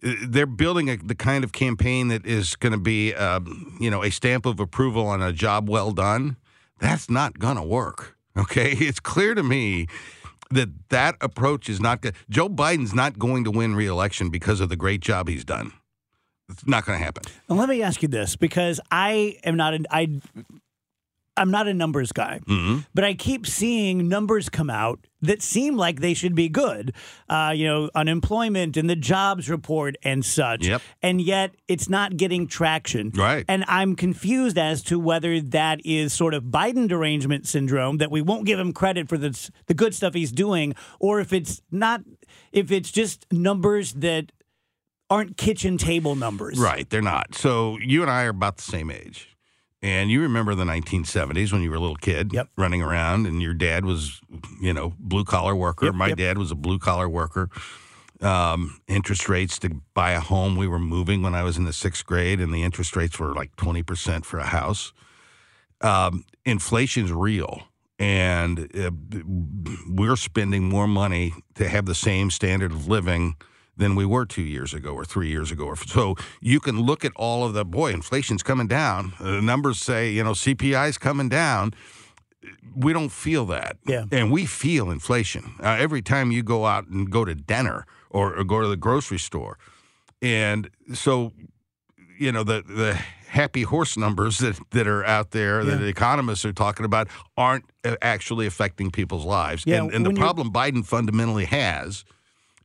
They're 0.00 0.46
building 0.46 0.88
a, 0.88 0.96
the 0.96 1.14
kind 1.14 1.44
of 1.44 1.52
campaign 1.52 2.08
that 2.08 2.24
is 2.24 2.56
going 2.56 2.72
to 2.72 2.78
be, 2.78 3.14
um, 3.14 3.76
you 3.78 3.90
know, 3.90 4.02
a 4.02 4.10
stamp 4.10 4.46
of 4.46 4.58
approval 4.58 5.06
on 5.06 5.20
a 5.20 5.32
job 5.32 5.68
well 5.68 5.90
done. 5.90 6.36
That's 6.80 7.10
not 7.10 7.38
going 7.38 7.56
to 7.56 7.62
work. 7.62 8.16
Okay, 8.36 8.70
it's 8.72 9.00
clear 9.00 9.34
to 9.34 9.42
me 9.42 9.86
that 10.50 10.70
that 10.88 11.16
approach 11.20 11.68
is 11.68 11.80
not 11.80 12.00
good. 12.00 12.14
Joe 12.30 12.48
Biden's 12.48 12.94
not 12.94 13.18
going 13.18 13.44
to 13.44 13.50
win 13.50 13.74
re-election 13.74 14.30
because 14.30 14.60
of 14.60 14.70
the 14.70 14.76
great 14.76 15.00
job 15.00 15.28
he's 15.28 15.44
done. 15.44 15.72
It's 16.48 16.66
not 16.66 16.86
going 16.86 16.98
to 16.98 17.04
happen. 17.04 17.24
Let 17.48 17.68
me 17.68 17.82
ask 17.82 18.00
you 18.00 18.08
this 18.08 18.34
because 18.34 18.80
I 18.90 19.36
am 19.44 19.56
not 19.56 19.74
I 19.90 20.20
I'm 21.38 21.50
not 21.50 21.68
a 21.68 21.74
numbers 21.74 22.12
guy, 22.12 22.40
Mm-hmm. 22.46 22.80
but 22.94 23.04
I 23.04 23.14
keep 23.14 23.46
seeing 23.46 24.08
numbers 24.08 24.48
come 24.48 24.68
out 24.70 25.06
that 25.22 25.42
seem 25.42 25.76
like 25.76 26.00
they 26.00 26.14
should 26.14 26.34
be 26.34 26.48
good. 26.48 26.92
Uh, 27.28 27.52
you 27.54 27.66
know, 27.66 27.90
unemployment 27.94 28.76
and 28.76 28.88
the 28.88 28.94
jobs 28.96 29.48
report 29.50 29.96
and 30.02 30.24
such. 30.24 30.66
Yep. 30.66 30.82
And 31.02 31.20
yet 31.20 31.54
it's 31.66 31.88
not 31.88 32.16
getting 32.16 32.46
traction. 32.46 33.10
Right. 33.14 33.44
And 33.48 33.64
I'm 33.66 33.96
confused 33.96 34.58
as 34.58 34.82
to 34.84 34.98
whether 34.98 35.40
that 35.40 35.80
is 35.84 36.12
sort 36.12 36.34
of 36.34 36.44
Biden 36.44 36.86
derangement 36.88 37.48
syndrome 37.48 37.96
that 37.98 38.10
we 38.10 38.22
won't 38.22 38.44
give 38.46 38.58
him 38.60 38.72
credit 38.72 39.08
for 39.08 39.18
the 39.18 39.50
the 39.66 39.74
good 39.74 39.94
stuff 39.94 40.14
he's 40.14 40.30
doing, 40.32 40.74
or 41.00 41.18
if 41.20 41.32
it's 41.32 41.62
not, 41.70 42.02
if 42.52 42.70
it's 42.70 42.90
just 42.92 43.26
numbers 43.32 43.92
that 43.94 44.30
aren't 45.10 45.36
kitchen 45.36 45.78
table 45.78 46.14
numbers. 46.14 46.58
Right, 46.58 46.88
they're 46.90 47.00
not. 47.02 47.34
So 47.34 47.78
you 47.80 48.02
and 48.02 48.10
I 48.10 48.24
are 48.24 48.28
about 48.30 48.56
the 48.58 48.62
same 48.62 48.90
age. 48.90 49.36
And 49.80 50.10
you 50.10 50.20
remember 50.22 50.54
the 50.56 50.64
1970s 50.64 51.52
when 51.52 51.62
you 51.62 51.70
were 51.70 51.76
a 51.76 51.80
little 51.80 51.96
kid 51.96 52.32
Yep. 52.32 52.48
running 52.56 52.82
around 52.82 53.26
and 53.26 53.40
your 53.40 53.54
dad 53.54 53.84
was, 53.84 54.20
you 54.60 54.72
know, 54.72 54.94
blue 54.98 55.24
collar 55.24 55.54
worker. 55.54 55.86
Yep, 55.86 55.94
My 55.94 56.08
yep. 56.08 56.18
dad 56.18 56.38
was 56.38 56.50
a 56.50 56.56
blue 56.56 56.78
collar 56.80 57.08
worker. 57.08 57.48
Um, 58.20 58.80
interest 58.88 59.28
rates 59.28 59.58
to 59.60 59.80
buy 59.94 60.10
a 60.12 60.20
home, 60.20 60.56
we 60.56 60.66
were 60.66 60.80
moving 60.80 61.22
when 61.22 61.36
I 61.36 61.44
was 61.44 61.56
in 61.56 61.64
the 61.64 61.72
sixth 61.72 62.04
grade, 62.04 62.40
and 62.40 62.52
the 62.52 62.64
interest 62.64 62.96
rates 62.96 63.20
were 63.20 63.32
like 63.32 63.54
20% 63.54 64.24
for 64.24 64.40
a 64.40 64.46
house. 64.46 64.92
Um, 65.80 66.24
inflation's 66.44 67.12
real. 67.12 67.62
And 68.00 68.68
uh, 68.76 68.90
we're 69.88 70.16
spending 70.16 70.68
more 70.68 70.88
money 70.88 71.34
to 71.54 71.68
have 71.68 71.86
the 71.86 71.94
same 71.94 72.30
standard 72.30 72.72
of 72.72 72.88
living 72.88 73.36
than 73.78 73.94
we 73.94 74.04
were 74.04 74.26
two 74.26 74.42
years 74.42 74.74
ago 74.74 74.90
or 74.92 75.04
three 75.04 75.28
years 75.28 75.50
ago. 75.50 75.74
So 75.74 76.16
you 76.40 76.60
can 76.60 76.80
look 76.82 77.04
at 77.04 77.12
all 77.16 77.44
of 77.44 77.54
the 77.54 77.64
boy, 77.64 77.92
inflation's 77.92 78.42
coming 78.42 78.66
down. 78.68 79.12
The 79.20 79.40
numbers 79.40 79.78
say 79.78 80.10
you 80.10 80.22
know 80.24 80.32
CPI's 80.32 80.98
coming 80.98 81.28
down. 81.28 81.72
We 82.76 82.92
don't 82.92 83.10
feel 83.12 83.44
that, 83.46 83.76
Yeah. 83.86 84.04
and 84.12 84.30
we 84.30 84.46
feel 84.46 84.90
inflation 84.90 85.54
uh, 85.60 85.76
every 85.80 86.02
time 86.02 86.30
you 86.30 86.42
go 86.42 86.64
out 86.66 86.86
and 86.86 87.10
go 87.10 87.24
to 87.24 87.34
dinner 87.34 87.84
or, 88.10 88.36
or 88.38 88.44
go 88.44 88.60
to 88.60 88.68
the 88.68 88.76
grocery 88.76 89.18
store, 89.18 89.58
and 90.22 90.70
so 90.94 91.32
you 92.18 92.30
know 92.32 92.44
the 92.44 92.62
the 92.66 92.94
happy 93.28 93.62
horse 93.62 93.96
numbers 93.96 94.38
that 94.38 94.58
that 94.70 94.86
are 94.86 95.04
out 95.04 95.32
there 95.32 95.64
that 95.64 95.80
Yeah. 95.80 95.86
economists 95.88 96.44
are 96.44 96.52
talking 96.52 96.86
about 96.86 97.08
aren't 97.36 97.64
uh, 97.84 97.96
actually 98.00 98.46
affecting 98.46 98.90
people's 98.90 99.24
lives. 99.24 99.64
Yeah, 99.66 99.82
and 99.82 99.92
and 99.94 100.06
the 100.06 100.14
problem 100.14 100.52
Biden 100.52 100.84
fundamentally 100.86 101.44
has, 101.46 102.04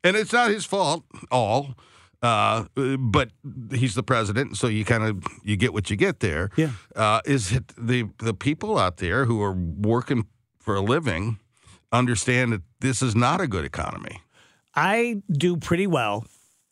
and 0.03 0.15
it's 0.15 0.33
not 0.33 0.49
his 0.51 0.65
fault 0.65 1.03
all. 1.31 1.75
Uh, 2.21 2.63
but 2.97 3.31
he's 3.73 3.95
the 3.95 4.03
president, 4.03 4.55
so 4.55 4.67
you 4.67 4.85
kind 4.85 5.03
of 5.03 5.23
you 5.43 5.57
get 5.57 5.73
what 5.73 5.89
you 5.89 5.97
get 5.97 6.21
there. 6.21 6.49
Yeah. 6.55 6.69
Uh, 6.95 7.19
is 7.25 7.49
that 7.49 7.67
the 7.77 8.05
the 8.19 8.33
people 8.33 8.77
out 8.79 8.97
there 8.97 9.25
who 9.25 9.41
are 9.41 9.51
working 9.51 10.25
for 10.59 10.73
a 10.75 10.81
living 10.81 11.37
understand 11.91 12.53
that 12.53 12.61
this 12.79 13.01
is 13.01 13.13
not 13.13 13.41
a 13.41 13.47
good 13.47 13.65
economy. 13.65 14.21
I 14.73 15.21
do 15.29 15.57
pretty 15.57 15.85
well. 15.85 16.25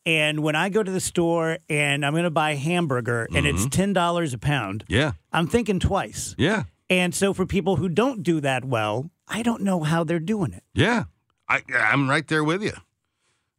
And 0.06 0.42
when 0.42 0.56
I 0.56 0.68
go 0.70 0.82
to 0.82 0.90
the 0.90 1.00
store 1.00 1.58
and 1.68 2.04
I'm 2.04 2.12
going 2.12 2.24
to 2.24 2.30
buy 2.30 2.52
a 2.52 2.56
hamburger 2.56 3.28
and 3.32 3.46
it's 3.46 3.66
$10 3.66 4.34
a 4.34 4.38
pound, 4.38 4.84
Yeah, 4.88 5.12
I'm 5.32 5.46
thinking 5.46 5.78
twice. 5.78 6.34
yeah, 6.38 6.64
And 6.90 7.14
so 7.14 7.32
for 7.32 7.46
people 7.46 7.76
who 7.76 7.88
don't 7.88 8.24
do 8.24 8.40
that 8.40 8.64
well, 8.64 9.10
I 9.28 9.42
don't 9.44 9.62
know 9.62 9.84
how 9.84 10.02
they're 10.02 10.18
doing 10.18 10.52
it. 10.54 10.64
yeah. 10.74 11.04
I 11.48 11.60
I'm 11.76 12.08
right 12.10 12.26
there 12.26 12.42
with 12.42 12.62
you. 12.62 12.72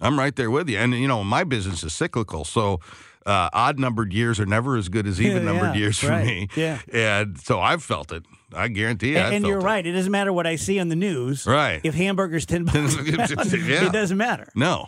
I'm 0.04 0.20
right 0.20 0.36
there 0.36 0.52
with 0.52 0.70
you. 0.70 0.78
And 0.78 0.94
you 0.94 1.08
know, 1.08 1.24
my 1.24 1.44
business 1.44 1.84
is 1.84 1.94
cyclical, 1.94 2.46
so 2.46 2.80
uh, 3.26 3.50
odd 3.54 3.80
numbered 3.80 4.12
years 4.14 4.40
are 4.40 4.46
never 4.46 4.76
as 4.78 4.90
good 4.90 5.08
as 5.08 5.22
even 5.22 5.46
numbered 5.50 5.74
Yeah, 5.76 5.80
years 5.82 5.98
for 6.00 6.10
right. 6.10 6.26
me. 6.26 6.48
Yeah. 6.56 6.80
And 6.92 7.40
so 7.40 7.60
I've 7.60 7.82
felt 7.82 8.12
it. 8.12 8.24
I 8.54 8.68
guarantee 8.68 9.12
you. 9.12 9.18
and 9.18 9.28
I've 9.28 9.34
and 9.34 9.44
felt 9.44 9.50
you're 9.50 9.60
it. 9.62 9.64
right. 9.64 9.86
It 9.88 9.94
doesn't 9.94 10.12
matter 10.12 10.32
what 10.34 10.46
I 10.46 10.58
see 10.58 10.80
on 10.80 10.90
the 10.90 10.96
news. 10.96 11.46
Right. 11.48 11.80
If 11.84 11.96
hamburgers 11.96 12.46
10 12.48 12.66
bucks, 12.66 12.96
Yeah. 13.06 13.88
it 13.88 13.92
doesn't 13.94 14.18
matter. 14.18 14.50
No. 14.56 14.88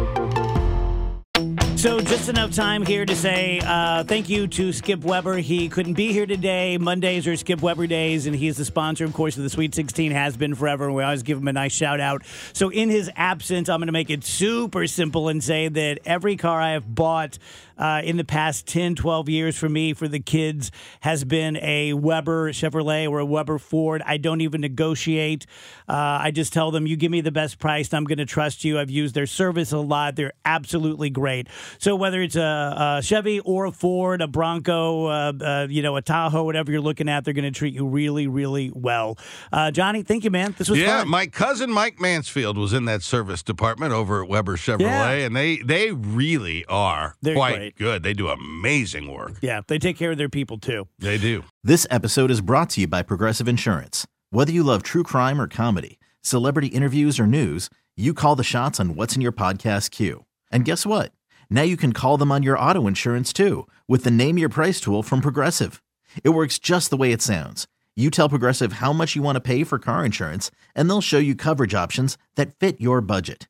So, 1.81 1.99
just 1.99 2.29
enough 2.29 2.51
time 2.51 2.85
here 2.85 3.07
to 3.07 3.15
say 3.15 3.59
uh, 3.59 4.03
thank 4.03 4.29
you 4.29 4.45
to 4.45 4.71
Skip 4.71 5.03
Weber. 5.03 5.37
He 5.37 5.67
couldn't 5.67 5.95
be 5.95 6.13
here 6.13 6.27
today. 6.27 6.77
Mondays 6.77 7.25
are 7.25 7.35
Skip 7.35 7.59
Weber 7.63 7.87
days, 7.87 8.27
and 8.27 8.35
he 8.35 8.47
is 8.47 8.57
the 8.57 8.65
sponsor, 8.65 9.03
of 9.03 9.13
course, 9.13 9.35
of 9.35 9.41
the 9.41 9.49
Sweet 9.49 9.73
16, 9.73 10.11
has 10.11 10.37
been 10.37 10.53
forever. 10.53 10.85
And 10.85 10.93
we 10.93 11.01
always 11.01 11.23
give 11.23 11.39
him 11.39 11.47
a 11.47 11.53
nice 11.53 11.71
shout 11.71 11.99
out. 11.99 12.21
So, 12.53 12.69
in 12.69 12.91
his 12.91 13.09
absence, 13.15 13.67
I'm 13.67 13.79
going 13.79 13.87
to 13.87 13.93
make 13.93 14.11
it 14.11 14.23
super 14.23 14.85
simple 14.85 15.27
and 15.27 15.43
say 15.43 15.69
that 15.69 15.97
every 16.05 16.35
car 16.35 16.61
I 16.61 16.73
have 16.73 16.93
bought 16.93 17.39
uh, 17.77 18.01
in 18.03 18.17
the 18.17 18.23
past 18.23 18.67
10, 18.67 18.95
12 18.95 19.29
years 19.29 19.57
for 19.57 19.69
me, 19.69 19.93
for 19.93 20.07
the 20.07 20.19
kids, 20.19 20.71
has 21.01 21.23
been 21.23 21.57
a 21.57 21.93
Weber 21.93 22.51
Chevrolet 22.51 23.09
or 23.09 23.19
a 23.19 23.25
Weber 23.25 23.57
Ford. 23.57 24.01
I 24.05 24.17
don't 24.17 24.41
even 24.41 24.61
negotiate. 24.61 25.45
Uh, 25.87 26.19
I 26.21 26.31
just 26.31 26.53
tell 26.53 26.71
them, 26.71 26.87
you 26.87 26.95
give 26.95 27.11
me 27.11 27.21
the 27.21 27.31
best 27.31 27.59
price, 27.59 27.93
I'm 27.93 28.05
going 28.05 28.17
to 28.17 28.25
trust 28.25 28.63
you. 28.63 28.79
I've 28.79 28.89
used 28.91 29.15
their 29.15 29.25
service 29.25 29.71
a 29.71 29.79
lot. 29.79 30.15
They're 30.15 30.33
absolutely 30.45 31.09
great. 31.09 31.47
So 31.79 31.95
whether 31.95 32.21
it's 32.21 32.35
a, 32.35 32.97
a 32.99 33.01
Chevy 33.03 33.39
or 33.41 33.65
a 33.65 33.71
Ford, 33.71 34.21
a 34.21 34.27
Bronco, 34.27 35.05
uh, 35.05 35.33
uh, 35.41 35.67
you 35.69 35.81
know, 35.81 35.95
a 35.97 36.01
Tahoe, 36.01 36.43
whatever 36.43 36.71
you're 36.71 36.81
looking 36.81 37.09
at, 37.09 37.25
they're 37.25 37.33
going 37.33 37.51
to 37.51 37.57
treat 37.57 37.73
you 37.73 37.85
really, 37.87 38.27
really 38.27 38.71
well. 38.73 39.17
Uh, 39.51 39.71
Johnny, 39.71 40.03
thank 40.03 40.23
you, 40.23 40.31
man. 40.31 40.55
This 40.57 40.69
was 40.69 40.79
yeah, 40.79 40.99
fun. 40.99 41.09
my 41.09 41.27
cousin 41.27 41.71
Mike 41.71 41.99
Mansfield 41.99 42.57
was 42.57 42.73
in 42.73 42.85
that 42.85 43.01
service 43.03 43.43
department 43.43 43.93
over 43.93 44.23
at 44.23 44.29
Weber 44.29 44.55
Chevrolet, 44.57 44.79
Yeah. 44.81 45.11
and 45.11 45.35
they 45.35 45.57
they 45.57 45.91
really 45.91 46.65
are 46.65 47.15
They're 47.21 47.35
quite 47.35 47.55
great. 47.55 47.60
Good. 47.69 48.01
They 48.01 48.13
do 48.13 48.27
amazing 48.29 49.11
work. 49.13 49.33
yeah, 49.41 49.61
they 49.67 49.77
take 49.77 49.97
care 49.97 50.11
of 50.11 50.17
their 50.17 50.29
people 50.29 50.57
too. 50.57 50.87
They 50.97 51.17
do. 51.19 51.43
This 51.63 51.85
episode 51.91 52.31
is 52.31 52.41
brought 52.41 52.71
to 52.71 52.81
you 52.81 52.87
by 52.87 53.03
Progressive 53.03 53.47
Insurance. 53.47 54.07
Whether 54.31 54.51
you 54.51 54.63
love 54.63 54.81
true 54.81 55.03
crime 55.03 55.39
or 55.39 55.47
comedy, 55.47 55.99
celebrity 56.21 56.67
interviews 56.67 57.19
or 57.19 57.27
news, 57.27 57.69
you 57.95 58.13
call 58.13 58.35
the 58.35 58.43
shots 58.43 58.79
on 58.79 58.95
what's 58.95 59.15
in 59.15 59.21
your 59.21 59.31
podcast 59.31 59.91
queue. 59.91 60.25
And 60.51 60.65
guess 60.65 60.85
what? 60.85 61.11
Now 61.49 61.61
you 61.61 61.77
can 61.77 61.93
call 61.93 62.17
them 62.17 62.31
on 62.31 62.41
your 62.43 62.57
auto 62.57 62.87
insurance 62.87 63.31
too 63.33 63.67
with 63.87 64.03
the 64.03 64.11
Name 64.11 64.37
Your 64.37 64.49
Price 64.49 64.79
tool 64.81 65.03
from 65.03 65.21
Progressive. 65.21 65.83
It 66.23 66.29
works 66.29 66.57
just 66.57 66.89
the 66.89 66.97
way 66.97 67.11
it 67.11 67.21
sounds. 67.21 67.67
You 67.95 68.09
tell 68.09 68.29
Progressive 68.29 68.73
how 68.73 68.93
much 68.93 69.15
you 69.15 69.21
want 69.21 69.35
to 69.35 69.41
pay 69.41 69.65
for 69.65 69.77
car 69.77 70.05
insurance, 70.05 70.49
and 70.73 70.89
they'll 70.89 71.01
show 71.01 71.17
you 71.17 71.35
coverage 71.35 71.73
options 71.73 72.17
that 72.37 72.57
fit 72.57 72.79
your 72.79 73.01
budget. 73.01 73.49